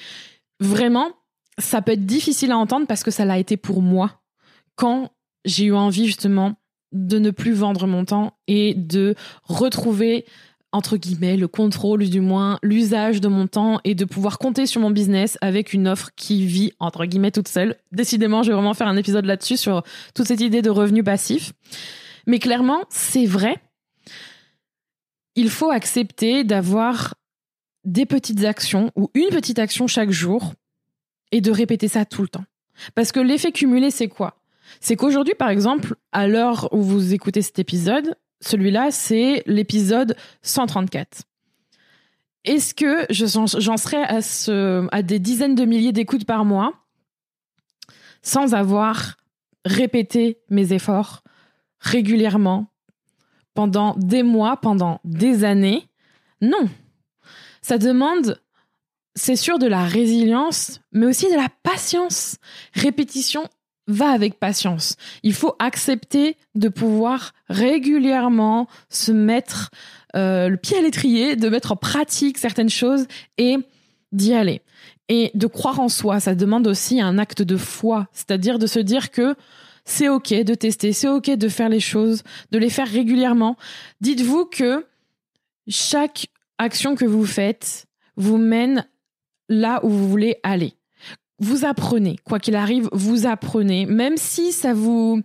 vraiment, 0.58 1.12
ça 1.58 1.80
peut 1.80 1.92
être 1.92 2.06
difficile 2.06 2.50
à 2.50 2.58
entendre 2.58 2.88
parce 2.88 3.04
que 3.04 3.12
ça 3.12 3.24
l'a 3.24 3.38
été 3.38 3.56
pour 3.56 3.82
moi 3.82 4.20
quand 4.74 5.10
j'ai 5.44 5.66
eu 5.66 5.74
envie 5.74 6.06
justement 6.06 6.56
de 6.92 7.18
ne 7.18 7.30
plus 7.30 7.52
vendre 7.52 7.86
mon 7.86 8.04
temps 8.04 8.34
et 8.46 8.74
de 8.74 9.14
retrouver 9.44 10.24
entre 10.72 10.96
guillemets 10.96 11.36
le 11.36 11.48
contrôle 11.48 12.08
du 12.08 12.20
moins 12.20 12.58
l'usage 12.62 13.20
de 13.20 13.28
mon 13.28 13.46
temps 13.46 13.80
et 13.84 13.94
de 13.94 14.04
pouvoir 14.04 14.38
compter 14.38 14.66
sur 14.66 14.80
mon 14.80 14.90
business 14.90 15.38
avec 15.40 15.72
une 15.72 15.88
offre 15.88 16.10
qui 16.16 16.44
vit 16.44 16.72
entre 16.78 17.06
guillemets 17.06 17.30
toute 17.30 17.48
seule. 17.48 17.76
Décidément, 17.92 18.42
je 18.42 18.50
vais 18.50 18.54
vraiment 18.54 18.74
faire 18.74 18.88
un 18.88 18.96
épisode 18.96 19.24
là-dessus 19.24 19.56
sur 19.56 19.82
toute 20.14 20.26
cette 20.26 20.40
idée 20.40 20.62
de 20.62 20.70
revenu 20.70 21.02
passif. 21.02 21.52
Mais 22.26 22.38
clairement, 22.38 22.84
c'est 22.90 23.26
vrai. 23.26 23.56
Il 25.34 25.50
faut 25.50 25.70
accepter 25.70 26.44
d'avoir 26.44 27.14
des 27.84 28.04
petites 28.04 28.44
actions 28.44 28.90
ou 28.96 29.10
une 29.14 29.28
petite 29.28 29.58
action 29.58 29.86
chaque 29.86 30.10
jour 30.10 30.54
et 31.32 31.40
de 31.40 31.50
répéter 31.50 31.88
ça 31.88 32.04
tout 32.04 32.22
le 32.22 32.28
temps. 32.28 32.44
Parce 32.94 33.12
que 33.12 33.20
l'effet 33.20 33.52
cumulé, 33.52 33.90
c'est 33.90 34.08
quoi? 34.08 34.36
C'est 34.80 34.96
qu'aujourd'hui, 34.96 35.34
par 35.34 35.48
exemple, 35.48 35.94
à 36.12 36.26
l'heure 36.26 36.68
où 36.72 36.82
vous 36.82 37.14
écoutez 37.14 37.42
cet 37.42 37.58
épisode, 37.58 38.16
celui-là, 38.40 38.90
c'est 38.90 39.42
l'épisode 39.46 40.16
134. 40.42 41.22
Est-ce 42.44 42.74
que 42.74 43.06
j'en 43.10 43.76
serais 43.76 44.04
à, 44.04 44.20
à 44.96 45.02
des 45.02 45.18
dizaines 45.18 45.54
de 45.54 45.64
milliers 45.64 45.92
d'écoutes 45.92 46.24
par 46.24 46.44
mois 46.44 46.72
sans 48.22 48.54
avoir 48.54 49.16
répété 49.64 50.38
mes 50.48 50.72
efforts 50.72 51.22
régulièrement 51.80 52.68
pendant 53.54 53.94
des 53.96 54.22
mois, 54.22 54.58
pendant 54.58 55.00
des 55.04 55.44
années? 55.44 55.88
Non. 56.40 56.68
Ça 57.62 57.78
demande, 57.78 58.40
c'est 59.16 59.34
sûr, 59.34 59.58
de 59.58 59.66
la 59.66 59.82
résilience, 59.84 60.80
mais 60.92 61.06
aussi 61.06 61.28
de 61.28 61.36
la 61.36 61.48
patience. 61.64 62.36
Répétition 62.74 63.48
va 63.86 64.10
avec 64.10 64.38
patience. 64.38 64.96
Il 65.22 65.34
faut 65.34 65.54
accepter 65.58 66.36
de 66.54 66.68
pouvoir 66.68 67.32
régulièrement 67.48 68.68
se 68.88 69.12
mettre 69.12 69.70
euh, 70.14 70.48
le 70.48 70.56
pied 70.56 70.76
à 70.76 70.82
l'étrier, 70.82 71.36
de 71.36 71.48
mettre 71.48 71.72
en 71.72 71.76
pratique 71.76 72.38
certaines 72.38 72.70
choses 72.70 73.06
et 73.38 73.56
d'y 74.12 74.34
aller. 74.34 74.62
Et 75.08 75.30
de 75.34 75.46
croire 75.46 75.78
en 75.80 75.88
soi, 75.88 76.18
ça 76.20 76.34
demande 76.34 76.66
aussi 76.66 77.00
un 77.00 77.18
acte 77.18 77.42
de 77.42 77.56
foi, 77.56 78.08
c'est-à-dire 78.12 78.58
de 78.58 78.66
se 78.66 78.80
dire 78.80 79.10
que 79.10 79.36
c'est 79.84 80.08
ok 80.08 80.34
de 80.34 80.54
tester, 80.54 80.92
c'est 80.92 81.08
ok 81.08 81.30
de 81.30 81.48
faire 81.48 81.68
les 81.68 81.80
choses, 81.80 82.24
de 82.50 82.58
les 82.58 82.70
faire 82.70 82.88
régulièrement. 82.88 83.56
Dites-vous 84.00 84.46
que 84.46 84.84
chaque 85.68 86.26
action 86.58 86.96
que 86.96 87.04
vous 87.04 87.24
faites 87.24 87.86
vous 88.16 88.36
mène 88.36 88.86
là 89.48 89.80
où 89.84 89.88
vous 89.88 90.08
voulez 90.08 90.38
aller 90.42 90.75
vous 91.38 91.66
apprenez, 91.66 92.16
quoi 92.24 92.38
qu'il 92.38 92.56
arrive, 92.56 92.88
vous 92.92 93.26
apprenez, 93.26 93.84
même 93.84 94.16
si 94.16 94.52
ça 94.52 94.72
vous, 94.72 95.20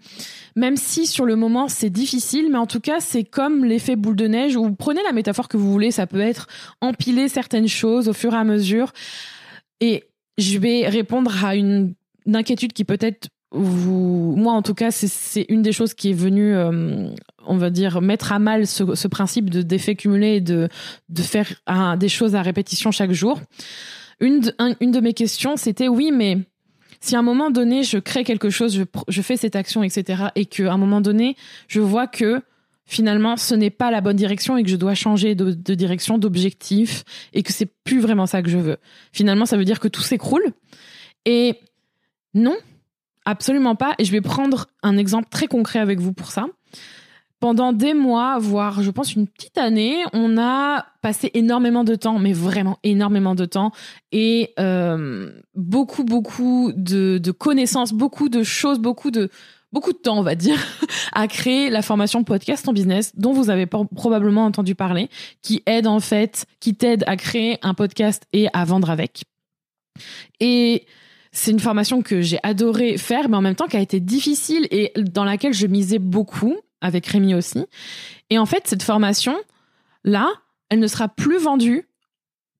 même 0.56 0.76
si 0.76 1.08
sur 1.08 1.26
le 1.26 1.38
moment 1.38 1.69
c'est 1.69 1.89
difficile, 1.89 2.50
mais 2.52 2.58
en 2.58 2.67
tout 2.67 2.82
cas 2.82 3.00
c'est 3.00 3.24
comme 3.24 3.63
l'effet 3.63 3.95
boule 3.95 4.17
de 4.17 4.28
neige. 4.28 4.58
Ou 4.58 4.71
prenez 4.74 5.02
la 5.04 5.13
métaphore 5.13 5.47
que 5.47 5.56
vous 5.56 5.71
voulez, 5.71 5.91
ça 5.91 6.08
peut 6.08 6.19
être 6.19 6.47
empiler 6.82 7.30
certaines 7.30 7.69
choses 7.69 8.10
au 8.10 8.13
fur 8.13 8.34
et 8.34 8.38
à 8.38 8.43
mesure. 8.43 8.91
Et 9.80 10.04
je 10.38 10.58
vais 10.58 10.88
répondre 10.88 11.45
à 11.45 11.56
une, 11.56 11.93
inquiétude 12.34 12.74
qui 12.74 12.84
peut-être 12.84 13.30
vous, 13.54 14.36
moi 14.38 14.54
en 14.54 14.62
tout 14.62 14.74
cas, 14.74 14.91
c'est 14.91 15.45
une 15.50 15.62
des 15.62 15.74
choses 15.74 15.93
qui 15.93 16.12
est 16.12 16.13
venue, 16.13 16.56
euh, 16.56 17.10
on 17.45 17.58
va 17.58 17.69
dire, 17.69 18.02
mettre 18.02 18.32
à 18.32 18.39
mal 18.39 18.67
ce, 18.67 18.95
ce 18.95 19.08
principe 19.08 19.50
de 19.50 19.62
d'effet 19.62 19.95
cumulé 19.95 20.36
et 20.36 20.41
de 20.41 20.67
de 21.10 21.21
faire 21.21 21.47
des 21.97 22.10
choses 22.10 22.36
à 22.36 22.41
répétition 22.41 22.91
chaque 22.91 23.12
jour 23.12 23.39
une 24.21 24.39
de, 24.39 24.55
une 24.79 24.91
de 24.91 24.99
mes 24.99 25.13
questions, 25.13 25.57
c'était 25.57 25.88
oui, 25.88 26.12
mais 26.12 26.38
si 27.01 27.15
à 27.15 27.19
un 27.19 27.23
moment 27.23 27.49
donné, 27.49 27.84
je 27.84 27.97
crée 27.97 28.23
quelque 28.23 28.49
chose, 28.49 28.75
je, 28.75 28.84
je 29.07 29.21
fais 29.21 29.36
cette 29.36 29.55
action, 29.55 29.84
etc., 29.84 30.25
et 30.36 30.45
qu'à 30.45 30.71
un 30.71 30.77
moment 30.77 31.01
donné, 31.01 31.36
je 31.67 31.81
vois 31.81 32.07
que 32.07 32.41
finalement, 32.86 33.38
ce 33.38 33.55
n'est 33.55 33.69
pas 33.69 33.89
la 33.89 34.01
bonne 34.01 34.15
direction 34.15 34.57
et 34.57 34.63
que 34.63 34.69
je 34.69 34.75
dois 34.75 34.93
changer 34.93 35.34
de, 35.34 35.51
de 35.51 35.75
direction, 35.75 36.17
d'objectif, 36.17 37.03
et 37.34 37.41
que 37.41 37.51
c'est 37.51 37.69
plus 37.84 37.99
vraiment 37.99 38.27
ça 38.27 38.41
que 38.41 38.49
je 38.49 38.57
veux. 38.57 38.77
Finalement, 39.12 39.45
ça 39.45 39.57
veut 39.57 39.65
dire 39.65 39.79
que 39.79 39.88
tout 39.88 40.01
s'écroule. 40.01 40.53
Et 41.25 41.60
non, 42.34 42.55
absolument 43.25 43.75
pas. 43.75 43.95
Et 43.97 44.05
je 44.05 44.12
vais 44.12 44.21
prendre 44.21 44.67
un 44.84 44.97
exemple 44.97 45.27
très 45.31 45.47
concret 45.47 45.79
avec 45.79 45.99
vous 45.99 46.13
pour 46.13 46.31
ça 46.31 46.47
pendant 47.41 47.73
des 47.73 47.95
mois, 47.95 48.38
voire 48.38 48.84
je 48.84 48.91
pense 48.91 49.15
une 49.15 49.27
petite 49.27 49.58
année, 49.58 49.97
on 50.13 50.38
a 50.38 50.86
passé 51.01 51.32
énormément 51.34 51.84
de 51.84 51.95
temps, 51.95 52.19
mais 52.19 52.34
vraiment 52.34 52.77
énormément 52.84 53.34
de 53.34 53.45
temps, 53.45 53.71
et 54.12 54.54
euh, 54.60 55.32
beaucoup, 55.56 56.04
beaucoup 56.04 56.71
de, 56.75 57.17
de, 57.17 57.32
connaissances, 57.32 57.93
beaucoup 57.93 58.30
de 58.30 58.43
choses, 58.43 58.80
beaucoup 58.80 59.10
de 59.10 59.30
beaucoup 59.73 59.91
de 59.91 59.97
temps, 59.97 60.19
on 60.19 60.21
va 60.21 60.36
dire, 60.36 60.60
à 61.13 61.27
créer 61.27 61.71
la 61.71 61.82
formation 61.82 62.23
podcast 62.23 62.67
en 62.69 62.73
business 62.73 63.13
dont 63.15 63.34
vous 63.34 63.49
avez 63.49 63.65
probablement 63.65 64.45
entendu 64.45 64.75
parler, 64.75 65.10
qui 65.41 65.63
aide 65.65 65.88
en 65.88 65.99
fait, 65.99 66.45
qui 66.60 66.75
t'aide 66.75 67.04
à 67.08 67.17
créer 67.17 67.58
un 67.63 67.73
podcast 67.73 68.23
et 68.34 68.49
à 68.54 68.65
vendre 68.65 68.91
avec. 68.91 69.23
Et 70.39 70.86
c'est 71.32 71.49
une 71.49 71.60
formation 71.60 72.04
que 72.04 72.21
j'ai 72.21 72.38
adoré 72.43 72.97
faire, 72.97 73.30
mais 73.30 73.38
en 73.38 73.41
même 73.41 73.56
temps 73.56 73.67
qui 73.67 73.77
a 73.77 73.82
été 73.82 73.99
difficile 73.99 74.67
et 74.69 74.91
dans 74.95 75.23
laquelle 75.23 75.54
je 75.54 75.65
misais 75.65 75.99
beaucoup 75.99 76.56
avec 76.82 77.06
Rémi 77.08 77.34
aussi. 77.36 77.65
Et 78.30 78.38
en 78.38 78.46
fait, 78.46 78.67
cette 78.67 78.84
formation, 78.84 79.36
là, 80.04 80.30
elle 80.70 80.80
ne 80.80 80.88
sera 80.88 81.08
plus 81.08 81.38
vendue 81.38 81.88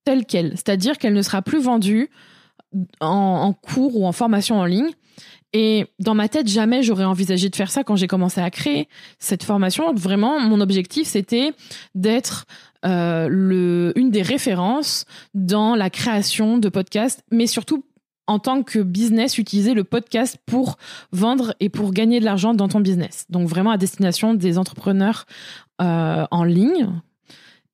telle 0.04 0.26
qu'elle. 0.26 0.52
C'est-à-dire 0.52 0.98
qu'elle 0.98 1.14
ne 1.14 1.22
sera 1.22 1.42
plus 1.42 1.60
vendue 1.60 2.10
en, 3.00 3.54
cours 3.54 4.00
ou 4.00 4.06
en 4.06 4.12
formation 4.12 4.60
en 4.60 4.66
ligne. 4.66 4.92
Et 5.54 5.86
dans 6.00 6.14
ma 6.14 6.30
tête, 6.30 6.48
jamais 6.48 6.82
j'aurais 6.82 7.04
envisagé 7.04 7.50
de 7.50 7.56
faire 7.56 7.70
ça 7.70 7.84
quand 7.84 7.98
j'ai 7.98 8.08
commencé 8.08 8.40
à 8.40 8.50
créer 8.50 8.88
cette 9.20 9.44
formation. 9.44 9.94
Vraiment, 9.94 10.40
mon 10.40 10.62
objectif, 10.62 11.08
c'était 11.08 11.52
d'être 11.94 12.46
euh, 12.86 13.92
une 13.96 14.12
des 14.12 14.22
références 14.22 15.06
dans 15.34 15.76
la 15.76 15.90
création 15.90 16.58
de 16.58 16.70
podcasts, 16.70 17.24
mais 17.32 17.48
surtout 17.48 17.84
en 18.32 18.40
tant 18.40 18.64
que 18.64 18.80
business, 18.80 19.38
utiliser 19.38 19.74
le 19.74 19.84
podcast 19.84 20.38
pour 20.46 20.78
vendre 21.12 21.54
et 21.60 21.68
pour 21.68 21.92
gagner 21.92 22.22
de 22.22 22.26
l'argent 22.26 22.54
dans 22.54 22.70
ton 22.70 22.80
business. 22.80 23.26
Donc 23.30 23.50
vraiment 23.50 23.72
à 23.72 23.78
destination 23.78 24.34
des 24.34 24.58
entrepreneurs 24.58 25.26
euh, 25.82 26.26
en 26.32 26.46
ligne. 26.46 26.88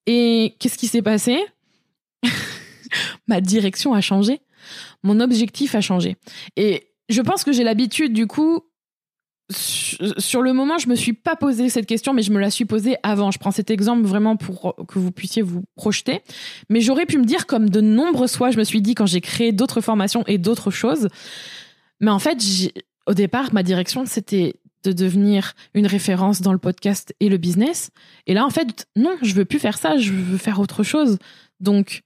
Et 0.08 0.56
qu'est-ce 0.60 0.80
qui 0.80 0.88
s'est 0.88 1.04
passé? 1.04 1.38
Ma 3.28 3.40
direction 3.40 3.94
a 3.94 4.02
changé. 4.02 4.42
Mon 5.04 5.20
objectif 5.20 5.76
a 5.76 5.82
changé. 5.82 6.16
Et 6.56 6.88
je 7.08 7.22
pense 7.22 7.44
que 7.44 7.52
j'ai 7.52 7.64
l'habitude, 7.64 8.14
du 8.14 8.26
coup, 8.26 8.62
sur 9.50 10.42
le 10.42 10.52
moment, 10.52 10.78
je 10.78 10.90
me 10.90 10.96
suis 10.96 11.14
pas 11.14 11.36
posé 11.36 11.70
cette 11.70 11.86
question, 11.86 12.14
mais 12.14 12.22
je 12.22 12.32
me 12.32 12.40
la 12.40 12.52
suis 12.52 12.66
posée 12.66 12.98
avant. 13.04 13.32
Je 13.32 13.40
prends 13.40 13.52
cet 13.52 13.72
exemple 13.72 14.06
vraiment 14.06 14.36
pour 14.36 14.76
que 14.88 15.00
vous 15.00 15.12
puissiez 15.12 15.42
vous 15.42 15.64
projeter. 15.76 16.22
Mais 16.70 16.82
j'aurais 16.82 17.06
pu 17.06 17.18
me 17.18 17.26
dire, 17.26 17.46
comme 17.46 17.70
de 17.70 17.80
nombreuses 17.80 18.36
fois, 18.36 18.52
je 18.52 18.58
me 18.58 18.64
suis 18.64 18.82
dit 18.82 18.94
quand 18.94 19.06
j'ai 19.06 19.22
créé 19.22 19.54
d'autres 19.54 19.80
formations 19.80 20.24
et 20.28 20.38
d'autres 20.38 20.72
choses. 20.72 21.08
Mais 22.02 22.12
en 22.12 22.20
fait, 22.20 22.38
au 23.06 23.14
départ, 23.14 23.54
ma 23.54 23.64
direction, 23.64 24.06
c'était 24.06 24.56
de 24.84 24.92
devenir 24.92 25.54
une 25.74 25.88
référence 25.88 26.42
dans 26.42 26.52
le 26.52 26.60
podcast 26.60 27.16
et 27.20 27.30
le 27.30 27.38
business. 27.38 27.90
Et 28.28 28.34
là, 28.34 28.46
en 28.46 28.50
fait, 28.50 28.88
non, 28.96 29.16
je 29.22 29.34
veux 29.34 29.46
plus 29.46 29.60
faire 29.60 29.78
ça, 29.78 29.98
je 29.98 30.12
veux 30.12 30.38
faire 30.38 30.60
autre 30.60 30.84
chose. 30.84 31.18
Donc, 31.60 32.04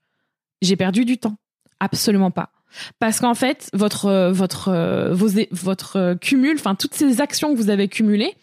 j'ai 0.62 0.76
perdu 0.76 1.04
du 1.04 1.18
temps. 1.18 1.36
Absolument 1.80 2.30
pas. 2.30 2.51
Parce 2.98 3.20
qu'en 3.20 3.34
fait, 3.34 3.68
votre, 3.72 4.30
votre, 4.30 5.12
vos, 5.12 5.28
votre 5.50 6.14
cumul, 6.20 6.56
enfin, 6.58 6.74
toutes 6.74 6.94
ces 6.94 7.20
actions 7.20 7.52
que 7.52 7.58
vous 7.58 7.70
avez 7.70 7.88
cumulées, 7.88 8.34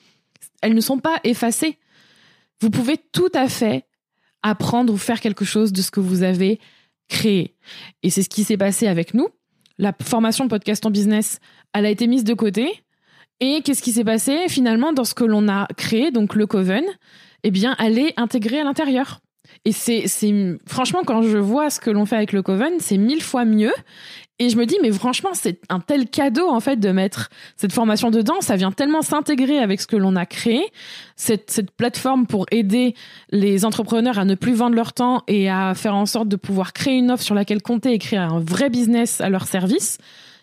elles 0.62 0.74
ne 0.74 0.82
sont 0.82 1.00
pas 1.00 1.20
effacées. 1.24 1.78
Vous 2.62 2.70
pouvez 2.70 2.98
tout 2.98 3.32
à 3.34 3.48
fait 3.48 3.86
apprendre 4.42 4.94
ou 4.94 4.98
faire 4.98 5.22
quelque 5.22 5.46
chose 5.46 5.74
de 5.74 5.82
ce 5.82 5.92
que 5.92 6.00
vous 6.00 6.24
avez 6.24 6.60
créé. 7.08 7.56
Et 8.04 8.10
c'est 8.10 8.24
ce 8.24 8.30
qui 8.30 8.44
s'est 8.44 8.58
passé 8.58 8.88
avec 8.88 9.14
nous. 9.14 9.30
La 9.78 9.94
formation 10.02 10.48
podcast 10.48 10.86
en 10.86 10.92
business, 10.92 11.40
elle 11.74 11.86
a 11.86 11.90
été 11.90 12.08
mise 12.08 12.24
de 12.24 12.34
côté. 12.34 12.84
Et 13.40 13.62
qu'est-ce 13.64 13.82
qui 13.82 13.92
s'est 13.92 14.04
passé 14.04 14.50
finalement 14.50 14.92
dans 14.92 15.06
ce 15.06 15.14
que 15.14 15.24
l'on 15.24 15.48
a 15.48 15.68
créé, 15.78 16.12
donc 16.12 16.36
le 16.36 16.46
Coven 16.46 16.84
Eh 17.44 17.52
bien, 17.52 17.76
elle 17.80 17.98
est 17.98 18.14
intégrée 18.18 18.60
à 18.60 18.66
l'intérieur. 18.66 19.22
Et 19.66 19.72
c'est, 19.72 20.06
franchement, 20.68 21.02
quand 21.06 21.22
je 21.22 21.38
vois 21.38 21.70
ce 21.70 21.80
que 21.80 21.90
l'on 21.90 22.06
fait 22.06 22.16
avec 22.16 22.32
le 22.34 22.42
Coven, 22.42 22.74
c'est 22.80 22.98
mille 22.98 23.22
fois 23.22 23.46
mieux. 23.46 23.74
Et 24.42 24.50
je 24.50 24.58
me 24.58 24.66
dis, 24.66 24.78
mais 24.82 24.92
franchement, 24.92 25.32
c'est 25.34 25.60
un 25.68 25.82
tel 25.82 26.10
cadeau, 26.10 26.48
en 26.48 26.62
fait, 26.62 26.78
de 26.78 26.90
mettre 26.92 27.30
cette 27.58 27.74
formation 27.74 28.10
dedans. 28.10 28.40
Ça 28.40 28.56
vient 28.56 28.72
tellement 28.72 29.02
s'intégrer 29.02 29.60
avec 29.60 29.82
ce 29.82 29.88
que 29.88 29.98
l'on 29.98 30.16
a 30.16 30.26
créé. 30.26 30.64
Cette, 31.18 31.52
cette 31.52 31.72
plateforme 31.72 32.26
pour 32.26 32.46
aider 32.52 32.96
les 33.32 33.66
entrepreneurs 33.66 34.18
à 34.18 34.24
ne 34.24 34.36
plus 34.36 34.54
vendre 34.54 34.76
leur 34.76 34.94
temps 34.94 35.24
et 35.28 35.50
à 35.50 35.74
faire 35.76 35.96
en 35.96 36.06
sorte 36.06 36.30
de 36.30 36.38
pouvoir 36.38 36.72
créer 36.72 36.96
une 36.96 37.12
offre 37.12 37.24
sur 37.24 37.36
laquelle 37.36 37.62
compter 37.62 37.92
et 37.92 38.00
créer 38.00 38.20
un 38.20 38.40
vrai 38.40 38.70
business 38.70 39.20
à 39.20 39.30
leur 39.30 39.46
service. 39.46 39.98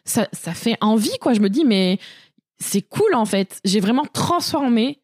Ça, 0.04 0.28
ça 0.32 0.52
fait 0.52 0.76
envie, 0.82 1.16
quoi. 1.18 1.32
Je 1.32 1.40
me 1.40 1.48
dis, 1.48 1.64
mais 1.64 1.98
c'est 2.58 2.82
cool, 2.82 3.14
en 3.14 3.24
fait. 3.24 3.60
J'ai 3.64 3.80
vraiment 3.80 4.04
transformé 4.04 5.00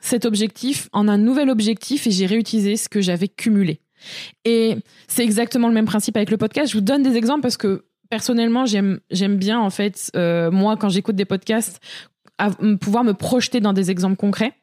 cet 0.00 0.24
objectif 0.24 0.88
en 0.92 1.08
un 1.08 1.18
nouvel 1.18 1.50
objectif 1.50 2.06
et 2.06 2.10
j'ai 2.10 2.26
réutilisé 2.26 2.76
ce 2.76 2.88
que 2.88 3.00
j'avais 3.00 3.28
cumulé. 3.28 3.80
Et 4.44 4.76
c'est 5.08 5.22
exactement 5.22 5.68
le 5.68 5.74
même 5.74 5.84
principe 5.84 6.16
avec 6.16 6.30
le 6.30 6.38
podcast. 6.38 6.70
Je 6.72 6.76
vous 6.76 6.84
donne 6.84 7.02
des 7.02 7.16
exemples 7.16 7.42
parce 7.42 7.56
que 7.56 7.84
personnellement, 8.08 8.64
j'aime 8.66 9.00
bien 9.36 9.60
en 9.60 9.70
fait 9.70 10.10
euh, 10.16 10.50
moi 10.50 10.76
quand 10.76 10.88
j'écoute 10.88 11.16
des 11.16 11.24
podcasts 11.24 11.80
pouvoir 12.80 13.04
me 13.04 13.12
projeter 13.12 13.60
dans 13.60 13.72
des 13.72 13.90
exemples 13.90 14.16
concrets. 14.16 14.54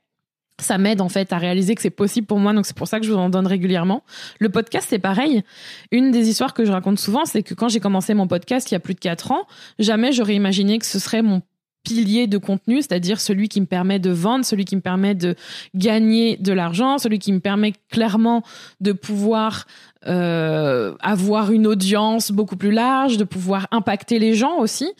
Ça 0.60 0.80
m'aide 0.80 1.02
en 1.02 1.10
fait 1.10 1.32
à 1.32 1.38
réaliser 1.38 1.76
que 1.76 1.82
c'est 1.84 1.92
possible 1.92 2.26
pour 2.26 2.40
moi, 2.40 2.52
donc 2.52 2.66
c'est 2.66 2.76
pour 2.76 2.88
ça 2.88 3.00
que 3.00 3.06
je 3.06 3.12
vous 3.12 3.20
en 3.20 3.30
donne 3.30 3.46
régulièrement. 3.46 4.04
Le 4.40 4.50
podcast, 4.50 4.88
c'est 4.90 4.98
pareil. 4.98 5.44
Une 5.92 6.10
des 6.10 6.30
histoires 6.30 6.56
que 6.56 6.66
je 6.66 6.72
raconte 6.72 6.98
souvent, 6.98 7.26
c'est 7.26 7.44
que 7.44 7.54
quand 7.54 7.70
j'ai 7.70 7.80
commencé 7.80 8.16
mon 8.16 8.28
podcast 8.28 8.72
il 8.72 8.74
y 8.74 8.76
a 8.76 8.80
plus 8.80 8.96
de 8.96 9.00
quatre 9.00 9.32
ans, 9.32 9.46
jamais 9.78 10.12
j'aurais 10.12 10.34
imaginé 10.34 10.80
que 10.80 10.88
ce 10.88 10.98
serait 10.98 11.22
mon 11.22 11.44
pilier 11.88 12.28
de 12.28 12.38
contenu, 12.38 12.82
c'est-à-dire 12.82 13.22
celui 13.22 13.48
qui 13.48 13.62
me 13.62 13.66
permet 13.66 13.98
de 13.98 14.10
vendre, 14.10 14.44
celui 14.44 14.66
qui 14.66 14.76
me 14.76 14.82
permet 14.82 15.16
de 15.16 15.36
gagner 15.74 16.36
de 16.36 16.52
l'argent, 16.52 16.98
celui 16.98 17.18
qui 17.18 17.32
me 17.32 17.40
permet 17.40 17.74
clairement 17.90 18.44
de 18.82 18.92
pouvoir 18.92 19.66
euh, 20.06 20.96
avoir 21.00 21.52
une 21.54 21.66
audience 21.66 22.32
beaucoup 22.32 22.58
plus 22.58 22.72
large, 22.72 23.16
de 23.16 23.24
pouvoir 23.24 23.68
impacter 23.72 24.20
les 24.20 24.34
gens 24.34 24.58
aussi. 24.58 24.92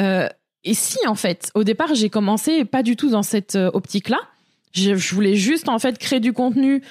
Euh, 0.00 0.28
et 0.64 0.74
si 0.74 0.98
en 1.06 1.14
fait, 1.14 1.52
au 1.54 1.62
départ, 1.62 1.94
j'ai 1.94 2.10
commencé 2.10 2.64
pas 2.64 2.82
du 2.82 2.96
tout 2.96 3.10
dans 3.10 3.22
cette 3.22 3.54
euh, 3.54 3.70
optique-là. 3.72 4.18
Je, 4.74 4.94
voulais 5.14 5.36
juste 5.36 5.68
en 5.68 5.78
fait 5.78 5.96
créer 5.96 6.20
du 6.20 6.32
contenu 6.32 6.82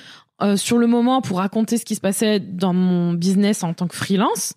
sur 0.57 0.77
le 0.77 0.87
moment 0.87 1.21
pour 1.21 1.37
raconter 1.37 1.77
ce 1.77 1.85
qui 1.85 1.95
se 1.95 2.01
passait 2.01 2.41
dans 2.41 2.73
mon 2.73 3.13
business 3.13 3.63
en 3.63 3.73
tant 3.73 3.87
que 3.87 3.95
freelance. 3.95 4.53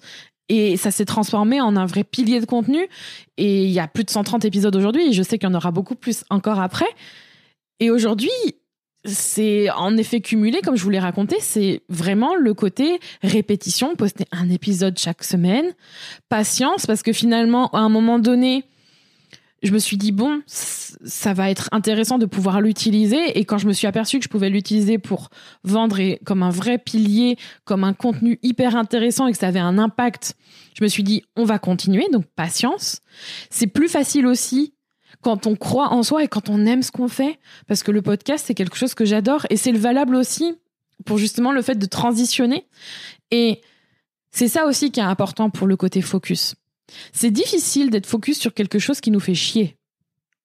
Et 0.49 0.77
ça 0.77 0.91
s'est 0.91 1.05
transformé 1.05 1.61
en 1.61 1.77
un 1.77 1.87
vrai 1.87 2.05
pilier 2.05 2.41
de 2.41 2.47
contenu. 2.47 2.89
Et 3.37 3.65
il 3.65 3.71
y 3.71 3.81
a 3.81 3.87
plus 3.87 4.05
de 4.05 4.11
130 4.11 4.45
épisodes 4.45 4.75
aujourd'hui. 4.75 5.09
Et 5.09 5.13
je 5.13 5.23
sais 5.23 5.39
qu'il 5.39 5.49
y 5.49 5.53
en 5.53 5.55
aura 5.55 5.71
beaucoup 5.71 5.95
plus 5.95 6.25
encore 6.31 6.61
après. 6.61 6.89
Et 7.81 7.91
aujourd'hui, 7.91 8.31
c'est 9.05 9.71
en 9.71 9.97
effet 9.97 10.21
cumulé, 10.21 10.61
comme 10.61 10.77
je 10.77 10.83
vous 10.83 10.91
l'ai 10.91 10.99
raconté, 10.99 11.37
c'est 11.41 11.83
vraiment 11.89 12.35
le 12.35 12.53
côté 12.55 12.99
répétition, 13.23 13.95
poster 13.95 14.25
un 14.33 14.51
épisode 14.51 14.99
chaque 14.99 15.23
semaine, 15.23 15.73
patience, 16.29 16.87
parce 16.87 17.03
que 17.03 17.13
finalement, 17.13 17.69
à 17.71 17.79
un 17.79 17.89
moment 17.89 18.19
donné, 18.19 18.65
je 19.63 19.73
me 19.73 19.79
suis 19.79 19.97
dit 19.97 20.13
bon, 20.13 20.43
ça 20.47 21.35
va 21.35 21.51
être 21.51 21.69
intéressant 21.73 22.19
de 22.19 22.27
pouvoir 22.27 22.61
l'utiliser. 22.61 23.39
Et 23.39 23.45
quand 23.45 23.59
je 23.59 23.67
me 23.67 23.73
suis 23.73 23.87
aperçue 23.87 24.19
que 24.19 24.25
je 24.25 24.29
pouvais 24.29 24.51
l'utiliser 24.51 24.99
pour 24.99 25.31
vendre 25.65 25.99
et 25.99 26.21
comme 26.25 26.43
un 26.43 26.51
vrai 26.51 26.79
pilier, 26.79 27.37
comme 27.65 27.85
un 27.85 27.93
contenu 27.93 28.39
hyper 28.43 28.77
intéressant 28.77 29.27
et 29.27 29.33
que 29.33 29.39
ça 29.39 29.49
avait 29.49 29.59
un 29.59 29.79
impact, 29.79 30.37
je 30.75 30.85
me 30.85 30.89
suis 30.89 31.03
dit 31.03 31.25
on 31.37 31.45
va 31.45 31.59
continuer. 31.59 32.07
Donc 32.13 32.27
patience. 32.37 33.01
C'est 33.51 33.67
plus 33.67 33.89
facile 33.89 34.27
aussi 34.27 34.75
quand 35.23 35.47
on 35.47 35.57
croit 35.57 35.93
en 35.93 36.03
soi 36.03 36.23
et 36.23 36.29
quand 36.29 36.49
on 36.49 36.65
aime 36.65 36.83
ce 36.83 36.93
qu'on 36.93 37.09
fait, 37.09 37.39
parce 37.67 37.83
que 37.83 37.91
le 37.91 38.03
podcast 38.03 38.45
c'est 38.47 38.55
quelque 38.55 38.77
chose 38.77 38.95
que 38.95 39.05
j'adore 39.05 39.47
et 39.51 39.57
c'est 39.57 39.73
le 39.73 39.79
valable 39.79 40.15
aussi 40.15 40.55
pour 41.05 41.19
justement 41.19 41.51
le 41.51 41.63
fait 41.63 41.77
de 41.77 41.87
transitionner. 41.87 42.67
Et 43.31 43.61
c'est 44.31 44.49
ça 44.49 44.67
aussi 44.67 44.93
qui 44.93 45.01
est 45.01 45.05
important 45.05 45.51
pour 45.51 45.67
le 45.67 45.77
côté 45.77 46.01
focus. 46.01 46.55
C'est 47.13 47.31
difficile 47.31 47.91
d'être 47.91 48.07
focus 48.07 48.39
sur 48.39 48.55
quelque 48.55 48.79
chose 48.79 49.01
qui 49.01 49.11
nous 49.11 49.21
fait 49.21 49.35
chier. 49.35 49.77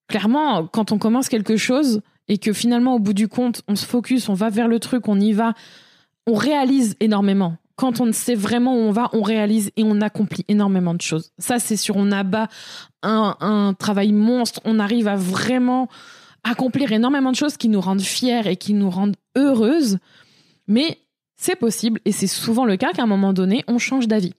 Clairement, 0.07 0.67
quand 0.67 0.91
on 0.91 0.97
commence 0.97 1.29
quelque 1.29 1.57
chose 1.57 2.01
et 2.27 2.37
que 2.37 2.53
finalement, 2.53 2.95
au 2.95 2.99
bout 2.99 3.13
du 3.13 3.27
compte, 3.27 3.61
on 3.67 3.75
se 3.75 3.85
focus, 3.85 4.29
on 4.29 4.33
va 4.33 4.49
vers 4.49 4.67
le 4.67 4.79
truc, 4.79 5.07
on 5.07 5.19
y 5.19 5.33
va, 5.33 5.53
on 6.27 6.33
réalise 6.33 6.95
énormément. 6.99 7.57
Quand 7.75 8.01
on 8.01 8.11
sait 8.11 8.35
vraiment 8.35 8.75
où 8.75 8.79
on 8.79 8.91
va, 8.91 9.09
on 9.13 9.21
réalise 9.21 9.71
et 9.77 9.83
on 9.83 9.99
accomplit 10.01 10.45
énormément 10.47 10.93
de 10.93 11.01
choses. 11.01 11.31
Ça, 11.39 11.57
c'est 11.59 11.75
sûr, 11.75 11.95
on 11.95 12.11
abat 12.11 12.47
un, 13.01 13.35
un 13.39 13.73
travail 13.73 14.11
monstre, 14.11 14.61
on 14.63 14.79
arrive 14.79 15.07
à 15.07 15.15
vraiment 15.15 15.89
accomplir 16.43 16.91
énormément 16.91 17.31
de 17.31 17.35
choses 17.35 17.57
qui 17.57 17.69
nous 17.69 17.81
rendent 17.81 18.01
fiers 18.01 18.47
et 18.47 18.57
qui 18.57 18.73
nous 18.73 18.89
rendent 18.89 19.15
heureuses. 19.35 19.97
Mais 20.67 20.99
c'est 21.35 21.55
possible 21.55 21.99
et 22.05 22.11
c'est 22.11 22.27
souvent 22.27 22.65
le 22.65 22.77
cas 22.77 22.91
qu'à 22.91 23.03
un 23.03 23.07
moment 23.07 23.33
donné, 23.33 23.63
on 23.67 23.79
change 23.79 24.07
d'avis. 24.07 24.33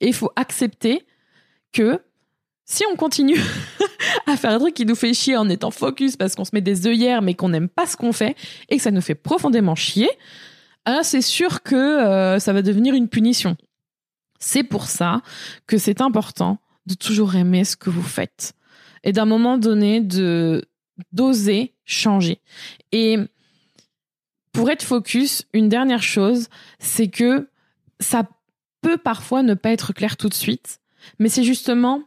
Et 0.00 0.08
il 0.08 0.14
faut 0.14 0.30
accepter 0.36 1.06
que 1.72 2.00
si 2.64 2.84
on 2.92 2.96
continue 2.96 3.40
à 4.26 4.36
faire 4.36 4.52
un 4.52 4.58
truc 4.58 4.74
qui 4.74 4.84
nous 4.84 4.94
fait 4.94 5.14
chier 5.14 5.36
en 5.36 5.48
étant 5.48 5.70
focus 5.70 6.16
parce 6.16 6.34
qu'on 6.34 6.44
se 6.44 6.50
met 6.52 6.60
des 6.60 6.86
œillères 6.86 7.22
mais 7.22 7.34
qu'on 7.34 7.48
n'aime 7.48 7.68
pas 7.68 7.86
ce 7.86 7.96
qu'on 7.96 8.12
fait 8.12 8.36
et 8.68 8.76
que 8.76 8.82
ça 8.82 8.90
nous 8.90 9.00
fait 9.00 9.14
profondément 9.14 9.74
chier, 9.74 10.10
ah, 10.84 11.00
c'est 11.02 11.22
sûr 11.22 11.62
que 11.62 11.74
euh, 11.74 12.38
ça 12.38 12.52
va 12.52 12.62
devenir 12.62 12.94
une 12.94 13.08
punition. 13.08 13.56
C'est 14.38 14.62
pour 14.62 14.86
ça 14.86 15.22
que 15.66 15.78
c'est 15.78 16.00
important 16.00 16.58
de 16.86 16.94
toujours 16.94 17.34
aimer 17.34 17.64
ce 17.64 17.76
que 17.76 17.90
vous 17.90 18.02
faites 18.02 18.54
et 19.04 19.12
d'un 19.12 19.26
moment 19.26 19.58
donné 19.58 20.00
de 20.00 20.64
d'oser 21.12 21.74
changer. 21.84 22.40
Et 22.92 23.18
pour 24.52 24.70
être 24.70 24.82
focus, 24.82 25.46
une 25.52 25.68
dernière 25.68 26.02
chose, 26.02 26.48
c'est 26.80 27.08
que 27.08 27.48
ça 28.00 28.28
peut 28.80 28.98
parfois 28.98 29.42
ne 29.42 29.54
pas 29.54 29.70
être 29.70 29.92
clair 29.92 30.16
tout 30.16 30.28
de 30.28 30.34
suite 30.34 30.80
mais 31.18 31.28
c'est 31.28 31.44
justement 31.44 32.02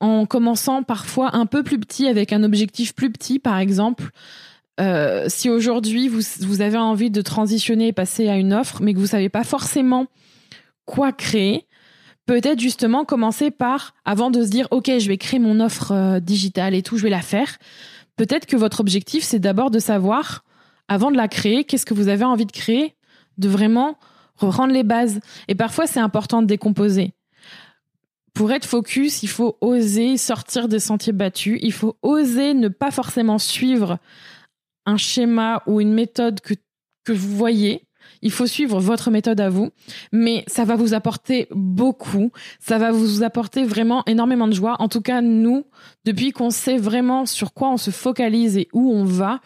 en 0.00 0.26
commençant 0.26 0.82
parfois 0.82 1.34
un 1.36 1.46
peu 1.46 1.62
plus 1.62 1.78
petit 1.78 2.06
avec 2.06 2.32
un 2.32 2.42
objectif 2.42 2.94
plus 2.94 3.10
petit, 3.10 3.38
par 3.38 3.58
exemple. 3.58 4.10
Euh, 4.80 5.26
si 5.28 5.48
aujourd'hui 5.48 6.08
vous, 6.08 6.20
vous 6.40 6.60
avez 6.60 6.78
envie 6.78 7.10
de 7.10 7.22
transitionner 7.22 7.88
et 7.88 7.92
passer 7.92 8.28
à 8.28 8.36
une 8.36 8.52
offre, 8.52 8.82
mais 8.82 8.92
que 8.92 8.98
vous 8.98 9.06
savez 9.06 9.28
pas 9.28 9.44
forcément 9.44 10.06
quoi 10.84 11.12
créer, 11.12 11.66
peut-être 12.26 12.60
justement 12.60 13.04
commencer 13.04 13.50
par, 13.50 13.94
avant 14.04 14.30
de 14.30 14.42
se 14.42 14.50
dire, 14.50 14.66
OK, 14.70 14.90
je 14.98 15.08
vais 15.08 15.16
créer 15.16 15.38
mon 15.38 15.60
offre 15.60 15.92
euh, 15.92 16.20
digitale 16.20 16.74
et 16.74 16.82
tout, 16.82 16.98
je 16.98 17.02
vais 17.02 17.10
la 17.10 17.22
faire. 17.22 17.58
Peut-être 18.16 18.46
que 18.46 18.56
votre 18.56 18.80
objectif, 18.80 19.24
c'est 19.24 19.38
d'abord 19.38 19.70
de 19.70 19.78
savoir, 19.78 20.44
avant 20.88 21.10
de 21.10 21.16
la 21.16 21.28
créer, 21.28 21.64
qu'est-ce 21.64 21.86
que 21.86 21.94
vous 21.94 22.08
avez 22.08 22.24
envie 22.24 22.46
de 22.46 22.52
créer, 22.52 22.94
de 23.38 23.48
vraiment 23.48 23.96
reprendre 24.36 24.72
les 24.72 24.82
bases. 24.82 25.20
Et 25.48 25.54
parfois, 25.54 25.86
c'est 25.86 26.00
important 26.00 26.42
de 26.42 26.46
décomposer 26.46 27.12
pour 28.34 28.50
être 28.50 28.66
focus, 28.66 29.22
il 29.22 29.28
faut 29.28 29.56
oser 29.60 30.16
sortir 30.16 30.68
des 30.68 30.80
sentiers 30.80 31.12
battus. 31.12 31.58
Il 31.62 31.72
faut 31.72 31.96
oser 32.02 32.52
ne 32.52 32.68
pas 32.68 32.90
forcément 32.90 33.38
suivre 33.38 33.98
un 34.86 34.96
schéma 34.96 35.62
ou 35.66 35.80
une 35.80 35.94
méthode 35.94 36.40
que, 36.40 36.54
que 37.04 37.12
vous 37.12 37.36
voyez. 37.36 37.86
Il 38.22 38.32
faut 38.32 38.46
suivre 38.46 38.80
votre 38.80 39.10
méthode 39.10 39.40
à 39.40 39.48
vous, 39.48 39.70
mais 40.12 40.44
ça 40.46 40.64
va 40.64 40.76
vous 40.76 40.94
apporter 40.94 41.46
beaucoup. 41.52 42.32
Ça 42.58 42.76
va 42.76 42.90
vous 42.90 43.22
apporter 43.22 43.64
vraiment 43.64 44.02
énormément 44.06 44.48
de 44.48 44.52
joie. 44.52 44.76
En 44.80 44.88
tout 44.88 45.00
cas, 45.00 45.20
nous, 45.20 45.64
depuis 46.04 46.32
qu'on 46.32 46.50
sait 46.50 46.76
vraiment 46.76 47.26
sur 47.26 47.54
quoi 47.54 47.70
on 47.70 47.76
se 47.76 47.90
focalise 47.90 48.58
et 48.58 48.68
où 48.72 48.92
on 48.92 49.04
va, 49.04 49.40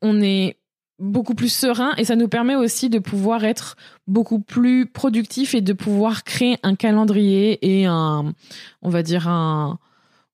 on 0.00 0.20
est 0.22 0.56
beaucoup 1.02 1.34
plus 1.34 1.52
serein 1.52 1.92
et 1.96 2.04
ça 2.04 2.14
nous 2.14 2.28
permet 2.28 2.54
aussi 2.54 2.88
de 2.88 3.00
pouvoir 3.00 3.44
être 3.44 3.76
beaucoup 4.06 4.38
plus 4.38 4.86
productif 4.86 5.54
et 5.54 5.60
de 5.60 5.72
pouvoir 5.72 6.22
créer 6.22 6.58
un 6.62 6.76
calendrier 6.76 7.58
et 7.80 7.86
un, 7.86 8.32
on 8.82 8.88
va 8.88 9.02
dire 9.02 9.26
un, 9.26 9.80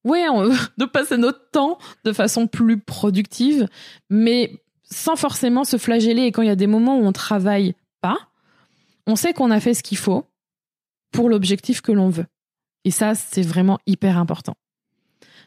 ouais, 0.05 0.27
de 0.79 0.85
passer 0.85 1.17
notre 1.17 1.51
temps 1.51 1.79
de 2.05 2.13
façon 2.13 2.47
plus 2.47 2.79
productive, 2.79 3.67
mais 4.11 4.63
sans 4.83 5.17
forcément 5.17 5.65
se 5.65 5.79
flageller. 5.79 6.23
Et 6.23 6.33
quand 6.33 6.43
il 6.43 6.49
y 6.49 6.51
a 6.51 6.57
des 6.57 6.67
moments 6.67 6.99
où 6.99 7.05
on 7.05 7.13
travaille 7.13 7.75
pas, 8.03 8.19
on 9.07 9.17
sait 9.17 9.33
qu'on 9.33 9.51
a 9.51 9.61
fait 9.61 9.73
ce 9.73 9.83
qu'il 9.83 9.99
faut 9.99 10.27
pour 11.13 11.31
l'objectif 11.31 11.81
que 11.81 11.93
l'on 11.93 12.11
veut. 12.11 12.27
Et 12.85 12.91
ça, 12.91 13.15
c'est 13.15 13.43
vraiment 13.43 13.79
hyper 13.87 14.19
important. 14.19 14.55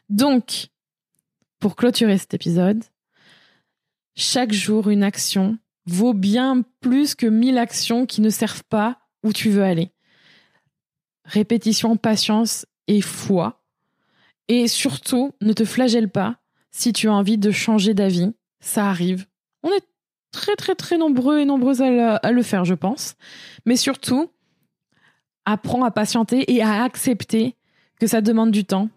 Donc, 0.10 0.67
pour 1.60 1.75
clôturer 1.75 2.17
cet 2.17 2.34
épisode, 2.34 2.84
chaque 4.15 4.52
jour, 4.52 4.89
une 4.89 5.04
action 5.04 5.58
vaut 5.86 6.13
bien 6.13 6.63
plus 6.80 7.15
que 7.15 7.26
mille 7.26 7.58
actions 7.58 8.06
qui 8.06 8.21
ne 8.21 8.30
servent 8.30 8.63
pas 8.65 9.00
où 9.24 9.34
tu 9.34 9.50
veux 9.50 9.63
aller. 9.63 9.91
Répétition, 11.26 11.97
patience 11.97 12.65
et 12.88 13.02
foi. 13.02 13.63
Et 14.47 14.67
surtout, 14.67 15.34
ne 15.41 15.54
te 15.54 15.65
flagelle 15.65 16.10
pas 16.10 16.38
si 16.71 16.93
tu 16.93 17.08
as 17.08 17.13
envie 17.13 17.38
de 17.38 17.52
changer 17.52 17.93
d'avis. 17.93 18.34
Ça 18.60 18.89
arrive. 18.89 19.26
On 19.63 19.69
est 19.69 19.86
très 20.32 20.56
très 20.56 20.76
très 20.76 20.97
nombreux 20.97 21.39
et 21.39 21.45
nombreuses 21.45 21.82
à 21.82 22.32
le, 22.32 22.43
faire, 22.43 22.65
je 22.65 22.74
pense. 22.74 23.15
Mais 23.65 23.76
surtout, 23.76 24.30
apprends 25.45 25.84
à 25.84 25.91
patienter 25.91 26.52
et 26.54 26.62
à 26.62 26.84
accepter 26.84 27.56
que 28.00 28.08
ça 28.08 28.21
demande 28.21 28.52
du 28.52 28.65
temps 28.65 28.89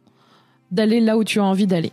d'aller 0.70 1.00
là 1.00 1.16
où 1.16 1.24
tu 1.24 1.40
as 1.40 1.44
envie 1.44 1.66
d'aller. 1.66 1.92